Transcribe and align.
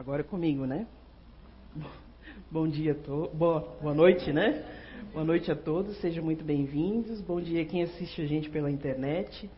Agora 0.00 0.22
é 0.22 0.24
comigo, 0.24 0.64
né? 0.64 0.86
Bom 2.50 2.66
dia, 2.66 2.94
to... 2.94 3.28
boa, 3.34 3.76
boa 3.82 3.92
noite, 3.92 4.32
né? 4.32 4.64
Boa 5.12 5.26
noite 5.26 5.52
a 5.52 5.54
todos, 5.54 5.94
sejam 5.98 6.24
muito 6.24 6.42
bem-vindos. 6.42 7.20
Bom 7.20 7.38
dia 7.38 7.66
quem 7.66 7.82
assiste 7.82 8.22
a 8.22 8.26
gente 8.26 8.48
pela 8.48 8.70
internet. 8.70 9.50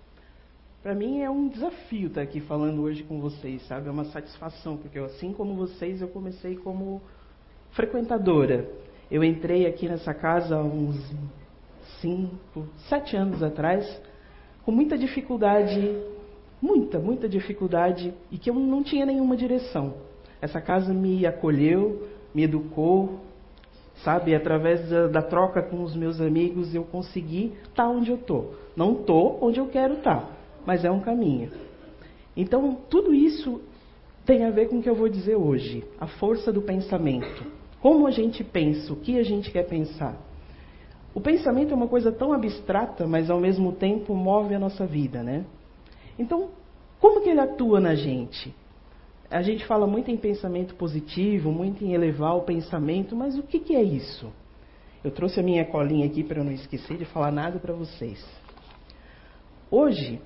Para 0.83 0.97
mim 0.97 1.21
é 1.21 1.31
um 1.31 1.47
desafio 1.47 2.09
estar 2.09 2.23
aqui 2.23 2.41
falando 2.41 2.83
hoje 2.83 3.05
com 3.05 3.21
vocês, 3.21 3.65
sabe? 3.69 3.87
É 3.87 3.93
uma 3.93 4.07
satisfação, 4.07 4.77
porque 4.77 4.99
eu, 4.99 5.05
assim 5.05 5.33
como 5.33 5.55
vocês, 5.55 6.03
eu 6.03 6.09
comecei 6.09 6.57
como 6.57 7.01
frequentadora. 7.71 8.69
Eu 9.09 9.23
entrei 9.23 9.65
aqui 9.65 9.89
nessa 9.89 10.13
casa 10.13 10.57
há 10.57 10.65
uns 10.65 10.97
cinco, 12.01 12.67
sete 12.89 13.15
anos 13.15 13.45
atrás, 13.45 13.87
com 14.65 14.73
muita 14.73 14.99
dificuldade, 14.99 16.03
muita, 16.61 16.99
muita 16.99 17.29
dificuldade, 17.29 18.13
e 18.29 18.37
que 18.37 18.51
eu 18.51 18.55
não 18.55 18.83
tinha 18.83 19.07
nenhuma 19.07 19.37
direção. 19.37 20.11
Essa 20.43 20.61
casa 20.61 20.93
me 20.93 21.25
acolheu, 21.25 22.09
me 22.35 22.43
educou, 22.43 23.21
sabe? 24.03 24.35
Através 24.35 24.89
da, 24.91 25.07
da 25.07 25.23
troca 25.23 25.63
com 25.63 25.85
os 25.85 25.95
meus 25.95 26.21
amigos, 26.21 26.75
eu 26.75 26.83
consegui 26.83 27.53
estar 27.63 27.89
onde 27.89 28.11
eu 28.11 28.17
estou. 28.17 28.55
Não 28.75 28.93
estou 28.95 29.39
onde 29.41 29.61
eu 29.61 29.69
quero 29.69 29.95
estar, 29.95 30.29
mas 30.67 30.85
é 30.85 30.91
um 30.91 30.99
caminho. 30.99 31.51
Então, 32.37 32.77
tudo 32.91 33.15
isso 33.15 33.61
tem 34.27 34.45
a 34.45 34.51
ver 34.51 34.69
com 34.69 34.79
o 34.79 34.83
que 34.83 34.91
eu 34.91 34.97
vou 34.97 35.09
dizer 35.09 35.37
hoje, 35.37 35.85
a 36.01 36.09
força 36.09 36.53
do 36.53 36.61
pensamento. 36.61 37.47
Como 37.81 38.07
a 38.09 38.11
gente 38.11 38.43
pensa, 38.43 38.93
o 38.93 38.97
que 38.97 39.19
a 39.19 39.23
gente 39.23 39.51
quer 39.51 39.69
pensar. 39.69 40.17
O 41.15 41.21
pensamento 41.21 41.73
é 41.73 41.75
uma 41.77 41.89
coisa 41.89 42.11
tão 42.11 42.33
abstrata, 42.33 43.07
mas 43.07 43.31
ao 43.31 43.39
mesmo 43.39 43.73
tempo 43.73 44.13
move 44.15 44.55
a 44.57 44.59
nossa 44.59 44.87
vida, 44.87 45.23
né? 45.23 45.45
Então, 46.19 46.49
como 46.99 47.21
que 47.21 47.29
ele 47.29 47.41
atua 47.41 47.79
na 47.79 47.95
gente? 47.95 48.53
A 49.33 49.41
gente 49.41 49.65
fala 49.65 49.87
muito 49.87 50.11
em 50.11 50.17
pensamento 50.17 50.75
positivo, 50.75 51.51
muito 51.51 51.83
em 51.83 51.95
elevar 51.95 52.37
o 52.37 52.43
pensamento, 52.43 53.17
mas 53.17 53.39
o 53.39 53.43
que, 53.43 53.59
que 53.59 53.75
é 53.75 53.83
isso? 53.83 54.31
Eu 55.03 55.11
trouxe 55.11 55.41
a 55.41 55.43
minha 55.43 55.65
colinha 55.65 56.07
aqui 56.07 56.23
para 56.23 56.41
eu 56.41 56.45
não 56.45 56.53
esquecer 56.53 56.99
de 56.99 57.07
falar 57.07 57.33
nada 57.33 57.59
para 57.59 57.73
vocês. 57.73 58.23
Hoje, 59.71 60.21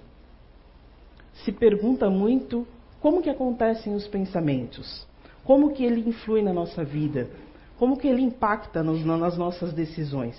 se 1.45 1.53
pergunta 1.53 2.11
muito 2.11 2.67
como 3.01 3.23
que 3.23 3.31
acontecem 3.31 3.95
os 3.95 4.09
pensamentos, 4.09 5.07
como 5.45 5.73
que 5.73 5.85
ele 5.85 6.01
influi 6.01 6.43
na 6.43 6.53
nossa 6.53 6.83
vida, 6.83 7.31
como 7.79 7.97
que 7.97 8.09
ele 8.09 8.23
impacta 8.23 8.83
nos, 8.83 9.05
nas 9.05 9.39
nossas 9.39 9.73
decisões. 9.73 10.37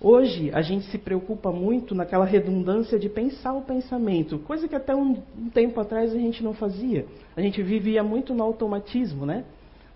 Hoje 0.00 0.50
a 0.52 0.60
gente 0.60 0.84
se 0.86 0.98
preocupa 0.98 1.50
muito 1.50 1.94
naquela 1.94 2.26
redundância 2.26 2.98
de 2.98 3.08
pensar 3.08 3.54
o 3.54 3.62
pensamento, 3.62 4.38
coisa 4.40 4.68
que 4.68 4.74
até 4.74 4.94
um, 4.94 5.22
um, 5.38 5.48
tempo 5.48 5.80
atrás 5.80 6.12
a 6.12 6.18
gente 6.18 6.44
não 6.44 6.52
fazia. 6.52 7.06
A 7.34 7.40
gente 7.40 7.62
vivia 7.62 8.02
muito 8.02 8.34
no 8.34 8.42
automatismo, 8.42 9.24
né? 9.24 9.44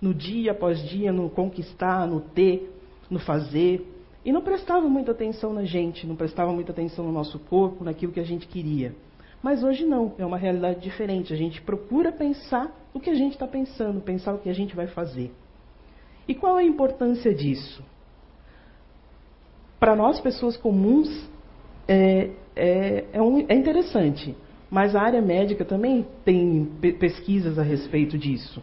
No 0.01 0.15
dia 0.15 0.53
após 0.53 0.83
dia, 0.89 1.13
no 1.13 1.29
conquistar, 1.29 2.07
no 2.07 2.21
ter, 2.21 2.75
no 3.11 3.19
fazer. 3.19 3.87
E 4.25 4.33
não 4.33 4.41
prestava 4.41 4.89
muita 4.89 5.13
atenção 5.13 5.53
na 5.53 5.65
gente, 5.65 6.07
não 6.07 6.17
prestava 6.17 6.51
muita 6.51 6.73
atenção 6.73 7.05
no 7.05 7.13
nosso 7.13 7.39
corpo, 7.39 7.85
naquilo 7.85 8.13
que 8.13 8.21
a 8.21 8.25
gente 8.25 8.47
queria. 8.47 8.95
Mas 9.43 9.63
hoje 9.63 9.85
não, 9.85 10.15
é 10.19 10.25
uma 10.25 10.39
realidade 10.39 10.81
diferente. 10.81 11.33
A 11.33 11.37
gente 11.37 11.61
procura 11.61 12.11
pensar 12.11 12.75
o 12.95 13.01
que 13.01 13.11
a 13.11 13.15
gente 13.15 13.33
está 13.33 13.47
pensando, 13.47 14.01
pensar 14.01 14.35
o 14.35 14.39
que 14.39 14.49
a 14.49 14.55
gente 14.55 14.75
vai 14.75 14.87
fazer. 14.87 15.31
E 16.27 16.35
qual 16.35 16.57
a 16.57 16.65
importância 16.65 17.35
disso? 17.35 17.83
Para 19.81 19.97
nós, 19.97 20.21
pessoas 20.21 20.59
comuns, 20.59 21.09
é, 21.89 22.31
é, 22.55 23.05
é, 23.15 23.23
um, 23.23 23.45
é, 23.49 23.55
interessante. 23.55 24.37
Mas 24.71 24.95
a 24.95 25.01
área 25.01 25.21
médica 25.21 25.65
também 25.65 26.07
tem 26.25 26.65
pesquisas 27.01 27.59
a 27.59 27.63
respeito 27.63 28.17
disso. 28.17 28.63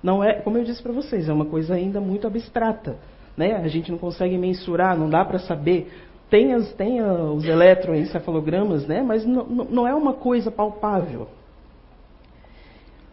Não 0.00 0.22
é, 0.22 0.34
como 0.34 0.58
eu 0.58 0.64
disse 0.64 0.82
para 0.82 0.92
vocês, 0.92 1.28
é 1.28 1.32
uma 1.32 1.46
coisa 1.46 1.74
ainda 1.74 2.00
muito 2.00 2.26
abstrata. 2.26 2.98
Né? 3.36 3.54
A 3.56 3.66
gente 3.66 3.90
não 3.90 3.98
consegue 3.98 4.38
mensurar, 4.38 4.96
não 4.96 5.10
dá 5.10 5.24
para 5.24 5.38
saber. 5.40 5.90
Tem, 6.28 6.52
as, 6.52 6.72
tem 6.74 7.02
os 7.02 7.44
eletroencefalogramas, 7.44 8.86
né? 8.86 9.02
mas 9.02 9.26
não, 9.26 9.44
não 9.44 9.88
é 9.88 9.94
uma 9.94 10.12
coisa 10.12 10.50
palpável. 10.50 11.26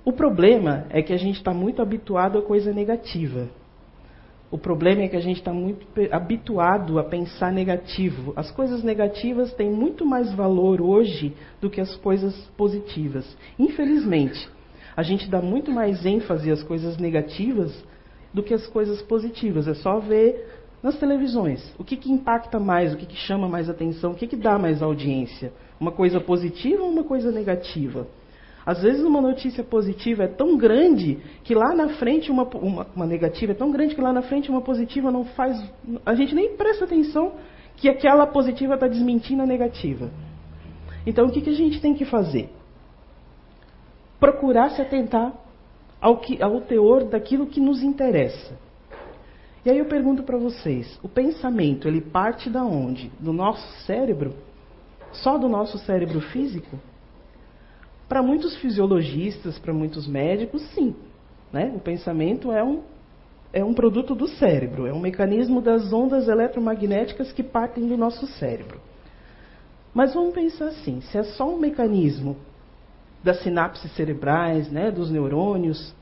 O 0.05 0.13
problema 0.13 0.85
é 0.89 1.01
que 1.01 1.11
a 1.11 1.17
gente 1.17 1.37
está 1.37 1.53
muito 1.53 1.81
habituado 1.81 2.37
a 2.37 2.41
coisa 2.41 2.71
negativa. 2.71 3.47
O 4.49 4.57
problema 4.57 5.01
é 5.01 5.07
que 5.09 5.15
a 5.17 5.21
gente 5.21 5.39
está 5.39 5.51
muito 5.51 5.85
habituado 6.09 6.97
a 6.99 7.03
pensar 7.03 7.51
negativo. 7.51 8.31
As 8.35 8.49
coisas 8.49 8.81
negativas 8.81 9.53
têm 9.53 9.69
muito 9.69 10.05
mais 10.05 10.33
valor 10.33 10.81
hoje 10.81 11.35
do 11.59 11.69
que 11.69 11.81
as 11.81 11.95
coisas 11.97 12.33
positivas. 12.55 13.37
Infelizmente, 13.59 14.47
a 14.95 15.03
gente 15.03 15.29
dá 15.29 15.41
muito 15.41 15.69
mais 15.69 16.05
ênfase 16.05 16.49
às 16.49 16.63
coisas 16.63 16.97
negativas 16.97 17.83
do 18.33 18.41
que 18.41 18.53
às 18.53 18.65
coisas 18.67 19.01
positivas. 19.01 19.67
É 19.67 19.73
só 19.73 19.99
ver 19.99 20.47
nas 20.81 20.97
televisões. 20.97 21.73
O 21.77 21.83
que, 21.83 21.97
que 21.97 22.09
impacta 22.09 22.57
mais, 22.57 22.93
o 22.93 22.97
que, 22.97 23.05
que 23.05 23.17
chama 23.17 23.49
mais 23.49 23.69
atenção, 23.69 24.11
o 24.11 24.15
que, 24.15 24.27
que 24.27 24.37
dá 24.37 24.57
mais 24.57 24.81
audiência? 24.81 25.51
Uma 25.77 25.91
coisa 25.91 26.21
positiva 26.21 26.83
ou 26.83 26.89
uma 26.89 27.03
coisa 27.03 27.31
negativa? 27.31 28.07
Às 28.67 28.81
vezes 28.81 29.01
uma 29.01 29.21
notícia 29.21 29.63
positiva 29.63 30.25
é 30.25 30.27
tão 30.27 30.57
grande 30.57 31.19
que 31.45 31.55
lá 31.55 31.73
na 31.73 31.87
frente 31.95 32.29
uma, 32.29 32.43
uma, 32.43 32.85
uma, 32.93 33.05
negativa 33.05 33.53
é 33.53 33.55
tão 33.55 33.71
grande 33.71 33.95
que 33.95 34.01
lá 34.01 34.11
na 34.11 34.21
frente 34.21 34.51
uma 34.51 34.59
positiva 34.59 35.09
não 35.09 35.23
faz. 35.23 35.57
A 36.05 36.13
gente 36.13 36.35
nem 36.35 36.57
presta 36.57 36.83
atenção 36.83 37.35
que 37.77 37.87
aquela 37.87 38.27
positiva 38.27 38.73
está 38.73 38.85
desmentindo 38.85 39.41
a 39.41 39.45
negativa. 39.45 40.11
Então 41.05 41.27
o 41.27 41.31
que, 41.31 41.39
que 41.39 41.49
a 41.49 41.53
gente 41.53 41.79
tem 41.79 41.93
que 41.93 42.03
fazer? 42.03 42.49
Procurar 44.19 44.71
se 44.71 44.81
atentar 44.81 45.33
ao, 46.01 46.17
que, 46.17 46.43
ao 46.43 46.59
teor 46.59 47.05
daquilo 47.05 47.47
que 47.47 47.61
nos 47.61 47.81
interessa. 47.81 48.53
E 49.65 49.69
aí 49.69 49.77
eu 49.77 49.85
pergunto 49.85 50.23
para 50.23 50.37
vocês, 50.37 50.99
o 51.01 51.07
pensamento, 51.07 51.87
ele 51.87 52.01
parte 52.01 52.49
da 52.49 52.65
onde? 52.65 53.13
Do 53.17 53.31
nosso 53.31 53.65
cérebro? 53.85 54.33
Só 55.13 55.37
do 55.37 55.47
nosso 55.47 55.77
cérebro 55.77 56.19
físico? 56.19 56.77
Para 58.07 58.23
muitos 58.23 58.55
fisiologistas, 58.57 59.59
para 59.59 59.73
muitos 59.73 60.07
médicos, 60.07 60.61
sim. 60.73 60.95
Né? 61.51 61.71
O 61.75 61.79
pensamento 61.79 62.51
é 62.51 62.63
um, 62.63 62.81
é 63.51 63.63
um 63.63 63.73
produto 63.73 64.15
do 64.15 64.27
cérebro, 64.27 64.85
é 64.85 64.93
um 64.93 64.99
mecanismo 64.99 65.61
das 65.61 65.91
ondas 65.91 66.27
eletromagnéticas 66.27 67.31
que 67.31 67.43
partem 67.43 67.87
do 67.87 67.97
nosso 67.97 68.25
cérebro. 68.27 68.79
Mas 69.93 70.13
vamos 70.13 70.33
pensar 70.33 70.67
assim: 70.67 71.01
se 71.01 71.17
é 71.17 71.23
só 71.23 71.49
um 71.49 71.57
mecanismo 71.57 72.37
das 73.23 73.41
sinapses 73.41 73.91
cerebrais, 73.93 74.71
né, 74.71 74.91
dos 74.91 75.09
neurônios, 75.09 75.93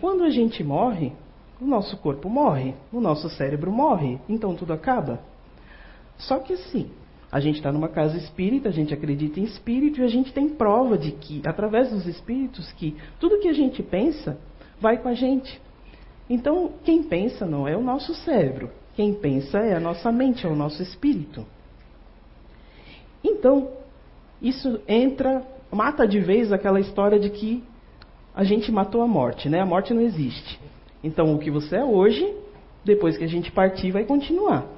quando 0.00 0.24
a 0.24 0.30
gente 0.30 0.64
morre, 0.64 1.12
o 1.60 1.66
nosso 1.66 1.96
corpo 1.98 2.28
morre, 2.28 2.74
o 2.92 3.00
nosso 3.00 3.28
cérebro 3.30 3.70
morre, 3.70 4.18
então 4.28 4.54
tudo 4.54 4.72
acaba. 4.72 5.20
Só 6.18 6.38
que 6.38 6.54
assim, 6.54 6.90
a 7.36 7.40
gente 7.40 7.56
está 7.56 7.70
numa 7.70 7.88
casa 7.90 8.16
espírita, 8.16 8.70
a 8.70 8.72
gente 8.72 8.94
acredita 8.94 9.38
em 9.38 9.44
espírito 9.44 10.00
e 10.00 10.04
a 10.04 10.08
gente 10.08 10.32
tem 10.32 10.48
prova 10.48 10.96
de 10.96 11.12
que, 11.12 11.42
através 11.44 11.90
dos 11.90 12.06
espíritos, 12.06 12.72
que 12.72 12.96
tudo 13.20 13.38
que 13.40 13.48
a 13.48 13.52
gente 13.52 13.82
pensa 13.82 14.38
vai 14.80 14.96
com 14.96 15.08
a 15.10 15.12
gente. 15.12 15.60
Então, 16.30 16.72
quem 16.82 17.02
pensa 17.02 17.44
não 17.44 17.68
é 17.68 17.76
o 17.76 17.82
nosso 17.82 18.14
cérebro, 18.14 18.70
quem 18.94 19.12
pensa 19.12 19.58
é 19.58 19.74
a 19.74 19.80
nossa 19.80 20.10
mente, 20.10 20.46
é 20.46 20.48
o 20.48 20.56
nosso 20.56 20.82
espírito. 20.82 21.44
Então, 23.22 23.68
isso 24.40 24.80
entra, 24.88 25.46
mata 25.70 26.08
de 26.08 26.20
vez 26.20 26.50
aquela 26.50 26.80
história 26.80 27.20
de 27.20 27.28
que 27.28 27.62
a 28.34 28.44
gente 28.44 28.72
matou 28.72 29.02
a 29.02 29.06
morte, 29.06 29.50
né? 29.50 29.60
A 29.60 29.66
morte 29.66 29.92
não 29.92 30.00
existe. 30.00 30.58
Então, 31.04 31.34
o 31.34 31.38
que 31.38 31.50
você 31.50 31.76
é 31.76 31.84
hoje, 31.84 32.34
depois 32.82 33.18
que 33.18 33.24
a 33.24 33.28
gente 33.28 33.52
partir, 33.52 33.90
vai 33.90 34.04
continuar. 34.04 34.75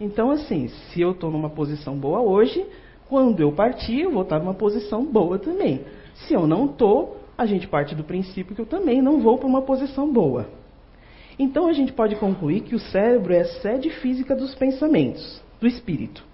Então, 0.00 0.30
assim, 0.30 0.68
se 0.68 1.00
eu 1.00 1.12
estou 1.12 1.30
numa 1.30 1.48
posição 1.48 1.96
boa 1.96 2.20
hoje, 2.20 2.64
quando 3.08 3.40
eu 3.40 3.52
partir, 3.52 4.00
eu 4.00 4.10
vou 4.10 4.22
estar 4.22 4.38
numa 4.38 4.54
posição 4.54 5.04
boa 5.04 5.38
também. 5.38 5.80
Se 6.14 6.34
eu 6.34 6.46
não 6.46 6.66
estou, 6.66 7.16
a 7.36 7.46
gente 7.46 7.66
parte 7.66 7.94
do 7.94 8.04
princípio 8.04 8.54
que 8.54 8.60
eu 8.60 8.66
também 8.66 9.00
não 9.00 9.20
vou 9.20 9.38
para 9.38 9.46
uma 9.46 9.62
posição 9.62 10.12
boa. 10.12 10.48
Então, 11.38 11.68
a 11.68 11.72
gente 11.72 11.92
pode 11.92 12.16
concluir 12.16 12.62
que 12.62 12.74
o 12.74 12.78
cérebro 12.78 13.32
é 13.32 13.40
a 13.40 13.60
sede 13.60 13.90
física 13.90 14.34
dos 14.34 14.54
pensamentos, 14.54 15.42
do 15.60 15.66
espírito, 15.66 16.24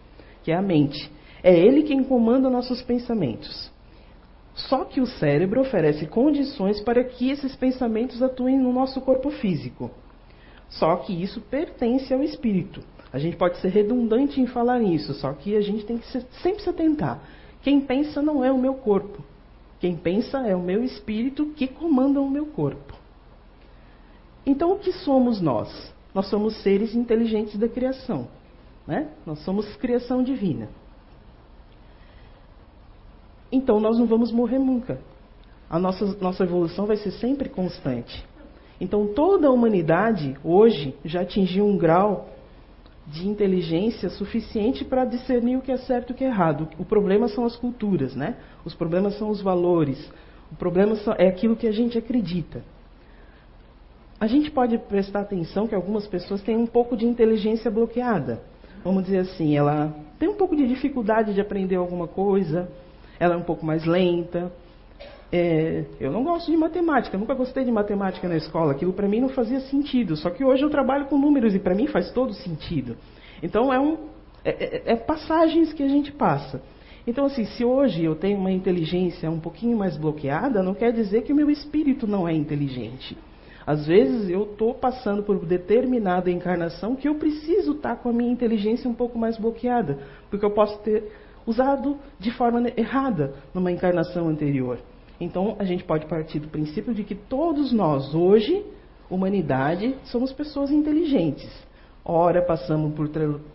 que 0.42 0.52
é 0.52 0.56
a 0.56 0.62
mente. 0.62 1.10
É 1.42 1.56
ele 1.56 1.82
quem 1.82 2.04
comanda 2.04 2.48
nossos 2.48 2.82
pensamentos. 2.82 3.70
Só 4.54 4.84
que 4.84 5.00
o 5.00 5.06
cérebro 5.06 5.60
oferece 5.60 6.06
condições 6.06 6.80
para 6.80 7.02
que 7.02 7.30
esses 7.30 7.56
pensamentos 7.56 8.22
atuem 8.22 8.58
no 8.58 8.72
nosso 8.72 9.00
corpo 9.00 9.30
físico. 9.30 9.90
Só 10.68 10.96
que 10.96 11.12
isso 11.12 11.40
pertence 11.40 12.12
ao 12.12 12.22
espírito. 12.22 12.82
A 13.12 13.18
gente 13.18 13.36
pode 13.36 13.58
ser 13.58 13.68
redundante 13.68 14.40
em 14.40 14.46
falar 14.46 14.80
isso, 14.82 15.12
só 15.14 15.32
que 15.32 15.54
a 15.54 15.60
gente 15.60 15.84
tem 15.84 15.98
que 15.98 16.06
sempre 16.06 16.62
se 16.62 16.70
atentar. 16.70 17.20
Quem 17.62 17.80
pensa 17.80 18.22
não 18.22 18.42
é 18.42 18.50
o 18.50 18.58
meu 18.58 18.74
corpo. 18.74 19.22
Quem 19.78 19.96
pensa 19.96 20.38
é 20.46 20.56
o 20.56 20.60
meu 20.60 20.82
espírito 20.82 21.46
que 21.56 21.66
comanda 21.66 22.20
o 22.20 22.30
meu 22.30 22.46
corpo. 22.46 22.94
Então, 24.46 24.72
o 24.72 24.78
que 24.78 24.92
somos 24.92 25.40
nós? 25.40 25.92
Nós 26.14 26.28
somos 26.28 26.56
seres 26.62 26.94
inteligentes 26.94 27.58
da 27.58 27.68
criação. 27.68 28.28
Né? 28.86 29.08
Nós 29.26 29.38
somos 29.40 29.76
criação 29.76 30.22
divina. 30.22 30.68
Então, 33.50 33.78
nós 33.78 33.98
não 33.98 34.06
vamos 34.06 34.32
morrer 34.32 34.58
nunca. 34.58 34.98
a 35.68 35.78
nossa, 35.78 36.16
nossa 36.20 36.44
evolução 36.44 36.86
vai 36.86 36.96
ser 36.96 37.10
sempre 37.12 37.48
constante. 37.48 38.24
Então, 38.80 39.06
toda 39.08 39.48
a 39.48 39.50
humanidade 39.50 40.36
hoje 40.42 40.96
já 41.04 41.20
atingiu 41.20 41.66
um 41.66 41.76
grau 41.76 42.31
de 43.06 43.28
inteligência 43.28 44.08
suficiente 44.08 44.84
para 44.84 45.04
discernir 45.04 45.56
o 45.56 45.60
que 45.60 45.72
é 45.72 45.76
certo 45.76 46.10
e 46.10 46.12
o 46.12 46.16
que 46.16 46.24
é 46.24 46.28
errado. 46.28 46.68
O 46.78 46.84
problema 46.84 47.28
são 47.28 47.44
as 47.44 47.56
culturas, 47.56 48.14
né? 48.14 48.36
Os 48.64 48.74
problemas 48.74 49.18
são 49.18 49.28
os 49.30 49.42
valores. 49.42 50.10
O 50.50 50.54
problema 50.54 50.94
é 51.18 51.26
aquilo 51.26 51.56
que 51.56 51.66
a 51.66 51.72
gente 51.72 51.98
acredita. 51.98 52.62
A 54.20 54.26
gente 54.26 54.50
pode 54.50 54.78
prestar 54.78 55.22
atenção 55.22 55.66
que 55.66 55.74
algumas 55.74 56.06
pessoas 56.06 56.42
têm 56.42 56.56
um 56.56 56.66
pouco 56.66 56.96
de 56.96 57.04
inteligência 57.04 57.70
bloqueada. 57.70 58.40
Vamos 58.84 59.04
dizer 59.04 59.18
assim, 59.18 59.56
ela 59.56 59.94
tem 60.18 60.28
um 60.28 60.36
pouco 60.36 60.54
de 60.54 60.66
dificuldade 60.68 61.34
de 61.34 61.40
aprender 61.40 61.76
alguma 61.76 62.06
coisa, 62.06 62.68
ela 63.18 63.34
é 63.34 63.36
um 63.36 63.42
pouco 63.42 63.66
mais 63.66 63.84
lenta. 63.84 64.52
É, 65.34 65.86
eu 65.98 66.12
não 66.12 66.22
gosto 66.22 66.50
de 66.50 66.56
matemática, 66.58 67.16
nunca 67.16 67.32
gostei 67.32 67.64
de 67.64 67.72
matemática 67.72 68.28
na 68.28 68.36
escola, 68.36 68.72
aquilo 68.72 68.92
para 68.92 69.08
mim 69.08 69.18
não 69.18 69.30
fazia 69.30 69.60
sentido. 69.60 70.14
Só 70.14 70.28
que 70.28 70.44
hoje 70.44 70.62
eu 70.62 70.68
trabalho 70.68 71.06
com 71.06 71.16
números 71.16 71.54
e 71.54 71.58
para 71.58 71.74
mim 71.74 71.86
faz 71.86 72.10
todo 72.12 72.34
sentido. 72.34 72.98
Então 73.42 73.72
é, 73.72 73.80
um, 73.80 73.96
é, 74.44 74.50
é, 74.50 74.92
é 74.92 74.96
passagens 74.96 75.72
que 75.72 75.82
a 75.82 75.88
gente 75.88 76.12
passa. 76.12 76.60
Então, 77.06 77.24
assim, 77.24 77.44
se 77.46 77.64
hoje 77.64 78.04
eu 78.04 78.14
tenho 78.14 78.38
uma 78.38 78.52
inteligência 78.52 79.28
um 79.30 79.40
pouquinho 79.40 79.76
mais 79.76 79.96
bloqueada, 79.96 80.62
não 80.62 80.74
quer 80.74 80.92
dizer 80.92 81.22
que 81.22 81.32
o 81.32 81.36
meu 81.36 81.50
espírito 81.50 82.06
não 82.06 82.28
é 82.28 82.34
inteligente. 82.34 83.16
Às 83.66 83.86
vezes 83.86 84.28
eu 84.28 84.42
estou 84.44 84.74
passando 84.74 85.22
por 85.22 85.44
determinada 85.44 86.30
encarnação 86.30 86.94
que 86.94 87.08
eu 87.08 87.14
preciso 87.14 87.72
estar 87.72 87.96
tá 87.96 87.96
com 87.96 88.10
a 88.10 88.12
minha 88.12 88.30
inteligência 88.30 88.88
um 88.88 88.94
pouco 88.94 89.18
mais 89.18 89.38
bloqueada, 89.38 89.98
porque 90.28 90.44
eu 90.44 90.50
posso 90.50 90.78
ter 90.80 91.10
usado 91.46 91.96
de 92.18 92.30
forma 92.32 92.62
errada 92.76 93.34
numa 93.54 93.72
encarnação 93.72 94.28
anterior. 94.28 94.78
Então 95.22 95.54
a 95.56 95.64
gente 95.64 95.84
pode 95.84 96.06
partir 96.06 96.40
do 96.40 96.48
princípio 96.48 96.92
de 96.92 97.04
que 97.04 97.14
todos 97.14 97.72
nós, 97.72 98.12
hoje, 98.12 98.66
humanidade, 99.08 99.94
somos 100.06 100.32
pessoas 100.32 100.72
inteligentes. 100.72 101.48
Ora 102.04 102.42
passamos 102.42 102.92
por, 102.92 103.08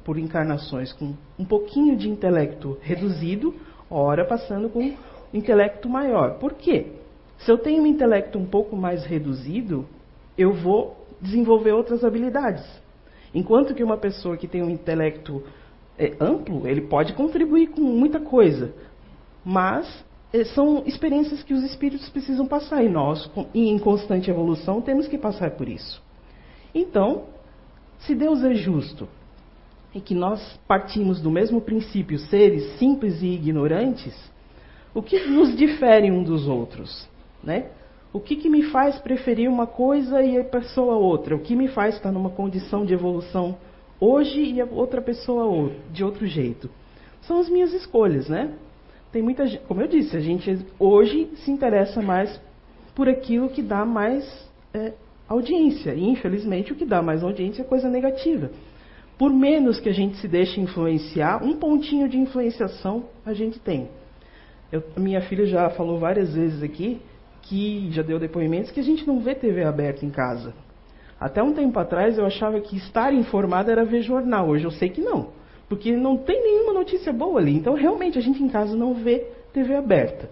por 0.06 0.18
encarnações 0.18 0.94
com 0.94 1.14
um 1.38 1.44
pouquinho 1.44 1.98
de 1.98 2.10
intelecto 2.10 2.78
reduzido, 2.80 3.54
ora 3.92 4.24
passando 4.24 4.70
com 4.70 4.94
intelecto 5.34 5.90
maior. 5.90 6.36
Por 6.40 6.54
quê? 6.54 6.94
Se 7.40 7.52
eu 7.52 7.58
tenho 7.58 7.84
um 7.84 7.88
intelecto 7.88 8.40
um 8.40 8.46
pouco 8.46 8.78
mais 8.78 9.06
reduzido, 9.06 9.86
eu 10.38 10.54
vou 10.54 10.96
desenvolver 11.22 11.74
outras 11.74 12.02
habilidades. 12.02 12.64
Enquanto 13.36 13.76
que 13.76 13.84
uma 13.84 13.98
pessoa 13.98 14.38
que 14.38 14.48
tem 14.48 14.64
um 14.64 14.70
intelecto 14.70 15.44
é, 16.00 16.16
amplo, 16.18 16.66
ele 16.66 16.82
pode 16.82 17.12
contribuir 17.12 17.68
com 17.68 17.82
muita 17.82 18.22
coisa. 18.22 18.74
Mas 19.44 20.07
são 20.46 20.84
experiências 20.86 21.44
que 21.44 21.54
os 21.54 21.64
espíritos 21.64 22.10
precisam 22.10 22.46
passar 22.46 22.84
e 22.84 22.90
nós, 22.90 23.30
em 23.54 23.78
constante 23.80 24.30
evolução, 24.30 24.82
temos 24.82 25.08
que 25.08 25.18
passar 25.18 25.52
por 25.52 25.68
isso. 25.68 26.02
Então, 26.74 27.26
se 28.00 28.14
Deus 28.14 28.44
é 28.44 28.54
justo 28.54 29.08
e 29.94 30.02
que 30.02 30.14
nós 30.14 30.60
partimos 30.68 31.22
do 31.22 31.32
mesmo 31.32 31.62
princípio, 31.62 32.20
seres 32.20 32.78
simples 32.78 33.22
e 33.22 33.28
ignorantes, 33.28 34.14
o 34.94 35.02
que 35.02 35.20
nos 35.28 35.56
difere 35.56 36.12
um 36.12 36.24
dos 36.24 36.48
outros? 36.48 37.08
Né? 37.44 37.68
O 38.12 38.20
que, 38.20 38.36
que 38.36 38.50
me 38.50 38.64
faz 38.64 38.98
preferir 39.00 39.50
uma 39.50 39.68
coisa 39.68 40.24
e 40.24 40.38
a 40.40 40.44
pessoa 40.44 40.96
outra? 40.96 41.36
O 41.36 41.40
que 41.40 41.56
me 41.56 41.68
faz 41.68 41.96
estar 41.96 42.12
numa 42.12 42.30
condição 42.30 42.86
de 42.86 42.94
evolução 42.94 43.58
hoje 44.00 44.42
e 44.42 44.62
a 44.62 44.66
outra 44.66 45.02
pessoa 45.02 45.72
de 45.92 46.04
outro 46.04 46.26
jeito? 46.26 46.70
São 47.22 47.40
as 47.40 47.50
minhas 47.50 47.74
escolhas, 47.74 48.28
né? 48.28 48.54
Tem 49.18 49.24
muita 49.24 49.48
gente, 49.48 49.64
como 49.64 49.82
eu 49.82 49.88
disse, 49.88 50.16
a 50.16 50.20
gente 50.20 50.64
hoje 50.78 51.28
se 51.38 51.50
interessa 51.50 52.04
mais 52.04 52.40
por 52.94 53.10
aquilo 53.10 53.50
que 53.50 53.64
dá 53.64 53.84
mais 53.84 54.24
é, 54.72 54.94
audiência. 55.28 55.96
E 55.96 56.08
infelizmente 56.08 56.72
o 56.72 56.76
que 56.76 56.86
dá 56.86 57.02
mais 57.02 57.24
audiência 57.24 57.64
é 57.64 57.66
coisa 57.66 57.90
negativa. 57.90 58.52
Por 59.18 59.34
menos 59.34 59.80
que 59.80 59.90
a 59.90 59.92
gente 59.92 60.18
se 60.18 60.28
deixe 60.28 60.62
influenciar, 60.62 61.44
um 61.44 61.58
pontinho 61.58 62.08
de 62.08 62.20
influenciação 62.20 63.06
a 63.26 63.34
gente 63.34 63.58
tem. 63.58 63.90
Eu, 64.72 64.84
minha 64.96 65.22
filha 65.22 65.48
já 65.48 65.68
falou 65.72 65.98
várias 65.98 66.36
vezes 66.36 66.62
aqui 66.62 67.02
que 67.42 67.90
já 67.90 68.04
deu 68.04 68.20
depoimentos 68.20 68.70
que 68.70 68.80
a 68.80 68.84
gente 68.84 69.08
não 69.08 69.20
vê 69.20 69.34
TV 69.34 69.64
aberta 69.64 70.06
em 70.06 70.12
casa. 70.12 70.54
Até 71.20 71.42
um 71.42 71.56
tempo 71.56 71.80
atrás 71.80 72.20
eu 72.20 72.26
achava 72.28 72.62
que 72.62 72.78
estar 72.78 73.12
informado 73.12 73.72
era 73.72 73.84
ver 73.84 74.04
jornal. 74.04 74.50
Hoje 74.50 74.66
eu 74.66 74.72
sei 74.72 74.90
que 74.90 75.02
não. 75.02 75.30
Porque 75.70 75.96
não 75.96 76.18
tem 76.18 76.42
nenhuma 76.42 76.74
notícia 76.74 77.12
boa 77.12 77.40
ali. 77.40 77.56
Então 77.56 77.74
realmente 77.74 78.18
a 78.18 78.22
gente 78.22 78.42
em 78.42 78.50
casa 78.50 78.76
não 78.76 78.94
vê 78.94 79.28
TV 79.54 79.76
aberta. 79.76 80.30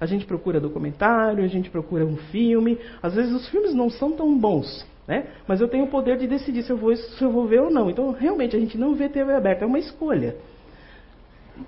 A 0.00 0.06
gente 0.06 0.26
procura 0.26 0.60
documentário, 0.60 1.44
a 1.44 1.48
gente 1.48 1.70
procura 1.70 2.04
um 2.04 2.16
filme. 2.16 2.78
Às 3.02 3.14
vezes 3.14 3.32
os 3.32 3.48
filmes 3.48 3.72
não 3.74 3.88
são 3.88 4.12
tão 4.12 4.36
bons, 4.38 4.86
né? 5.06 5.26
Mas 5.46 5.60
eu 5.60 5.68
tenho 5.68 5.84
o 5.84 5.88
poder 5.88 6.18
de 6.18 6.26
decidir 6.26 6.62
se 6.62 6.70
eu 6.70 6.76
vou, 6.76 6.94
se 6.94 7.22
eu 7.22 7.30
vou 7.30 7.46
ver 7.46 7.60
ou 7.60 7.70
não. 7.70 7.88
Então 7.88 8.10
realmente 8.12 8.56
a 8.56 8.60
gente 8.60 8.76
não 8.76 8.94
vê 8.94 9.08
TV 9.08 9.32
aberta. 9.32 9.64
É 9.64 9.66
uma 9.66 9.78
escolha 9.78 10.36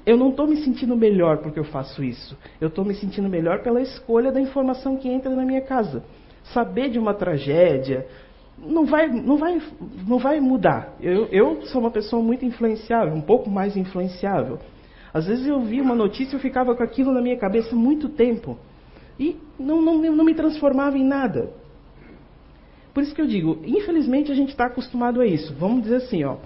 eu 0.04 0.16
não 0.16 0.30
estou 0.30 0.46
me 0.46 0.56
sentindo 0.56 0.96
melhor 0.96 1.38
porque 1.38 1.58
eu 1.58 1.64
faço 1.64 2.02
isso. 2.02 2.36
Eu 2.60 2.68
estou 2.68 2.84
me 2.84 2.94
sentindo 2.94 3.28
melhor 3.28 3.62
pela 3.62 3.80
escolha 3.80 4.32
da 4.32 4.40
informação 4.40 4.96
que 4.96 5.08
entra 5.08 5.34
na 5.34 5.44
minha 5.44 5.60
casa. 5.60 6.02
Saber 6.52 6.90
de 6.90 6.98
uma 6.98 7.14
tragédia 7.14 8.06
não 8.58 8.86
vai, 8.86 9.08
não 9.08 9.36
vai, 9.36 9.62
não 10.06 10.18
vai 10.18 10.40
mudar. 10.40 10.96
Eu, 11.00 11.26
eu 11.26 11.62
sou 11.66 11.80
uma 11.80 11.90
pessoa 11.90 12.22
muito 12.22 12.44
influenciável, 12.44 13.14
um 13.14 13.20
pouco 13.20 13.50
mais 13.50 13.76
influenciável. 13.76 14.58
Às 15.12 15.26
vezes 15.26 15.46
eu 15.46 15.60
vi 15.60 15.80
uma 15.80 15.94
notícia 15.94 16.34
e 16.34 16.36
eu 16.36 16.40
ficava 16.40 16.74
com 16.74 16.82
aquilo 16.82 17.12
na 17.12 17.20
minha 17.20 17.36
cabeça 17.36 17.74
muito 17.74 18.08
tempo. 18.08 18.58
E 19.18 19.36
não, 19.58 19.80
não, 19.80 19.98
não 19.98 20.24
me 20.24 20.34
transformava 20.34 20.98
em 20.98 21.04
nada. 21.04 21.50
Por 22.92 23.02
isso 23.02 23.14
que 23.14 23.20
eu 23.20 23.26
digo, 23.26 23.60
infelizmente 23.64 24.32
a 24.32 24.34
gente 24.34 24.50
está 24.50 24.66
acostumado 24.66 25.20
a 25.20 25.26
isso. 25.26 25.54
Vamos 25.58 25.82
dizer 25.82 25.96
assim, 25.96 26.24
ó. 26.24 26.36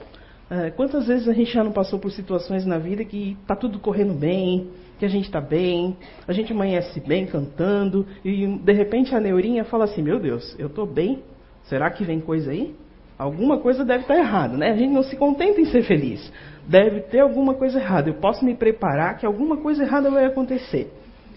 É, 0.50 0.68
quantas 0.70 1.06
vezes 1.06 1.28
a 1.28 1.32
gente 1.32 1.52
já 1.52 1.62
não 1.62 1.70
passou 1.70 2.00
por 2.00 2.10
situações 2.10 2.66
na 2.66 2.76
vida 2.76 3.04
que 3.04 3.36
está 3.40 3.54
tudo 3.54 3.78
correndo 3.78 4.14
bem, 4.14 4.68
que 4.98 5.04
a 5.04 5.08
gente 5.08 5.26
está 5.26 5.40
bem, 5.40 5.96
a 6.26 6.32
gente 6.32 6.52
amanhece 6.52 6.98
bem 7.00 7.24
cantando, 7.24 8.04
e 8.24 8.46
de 8.58 8.72
repente 8.72 9.14
a 9.14 9.20
neurinha 9.20 9.64
fala 9.64 9.84
assim: 9.84 10.02
Meu 10.02 10.18
Deus, 10.18 10.56
eu 10.58 10.66
estou 10.66 10.86
bem, 10.86 11.22
será 11.70 11.90
que 11.90 12.04
vem 12.04 12.20
coisa 12.20 12.50
aí? 12.50 12.74
Alguma 13.16 13.58
coisa 13.58 13.84
deve 13.84 14.02
estar 14.02 14.14
tá 14.14 14.20
errada, 14.20 14.56
né? 14.56 14.70
A 14.70 14.76
gente 14.76 14.92
não 14.92 15.02
se 15.02 15.16
contenta 15.16 15.60
em 15.60 15.66
ser 15.66 15.82
feliz. 15.84 16.32
Deve 16.66 17.00
ter 17.02 17.20
alguma 17.20 17.54
coisa 17.54 17.78
errada. 17.78 18.10
Eu 18.10 18.14
posso 18.14 18.44
me 18.44 18.54
preparar 18.54 19.16
que 19.16 19.24
alguma 19.24 19.56
coisa 19.56 19.84
errada 19.84 20.10
vai 20.10 20.24
acontecer. 20.24 20.92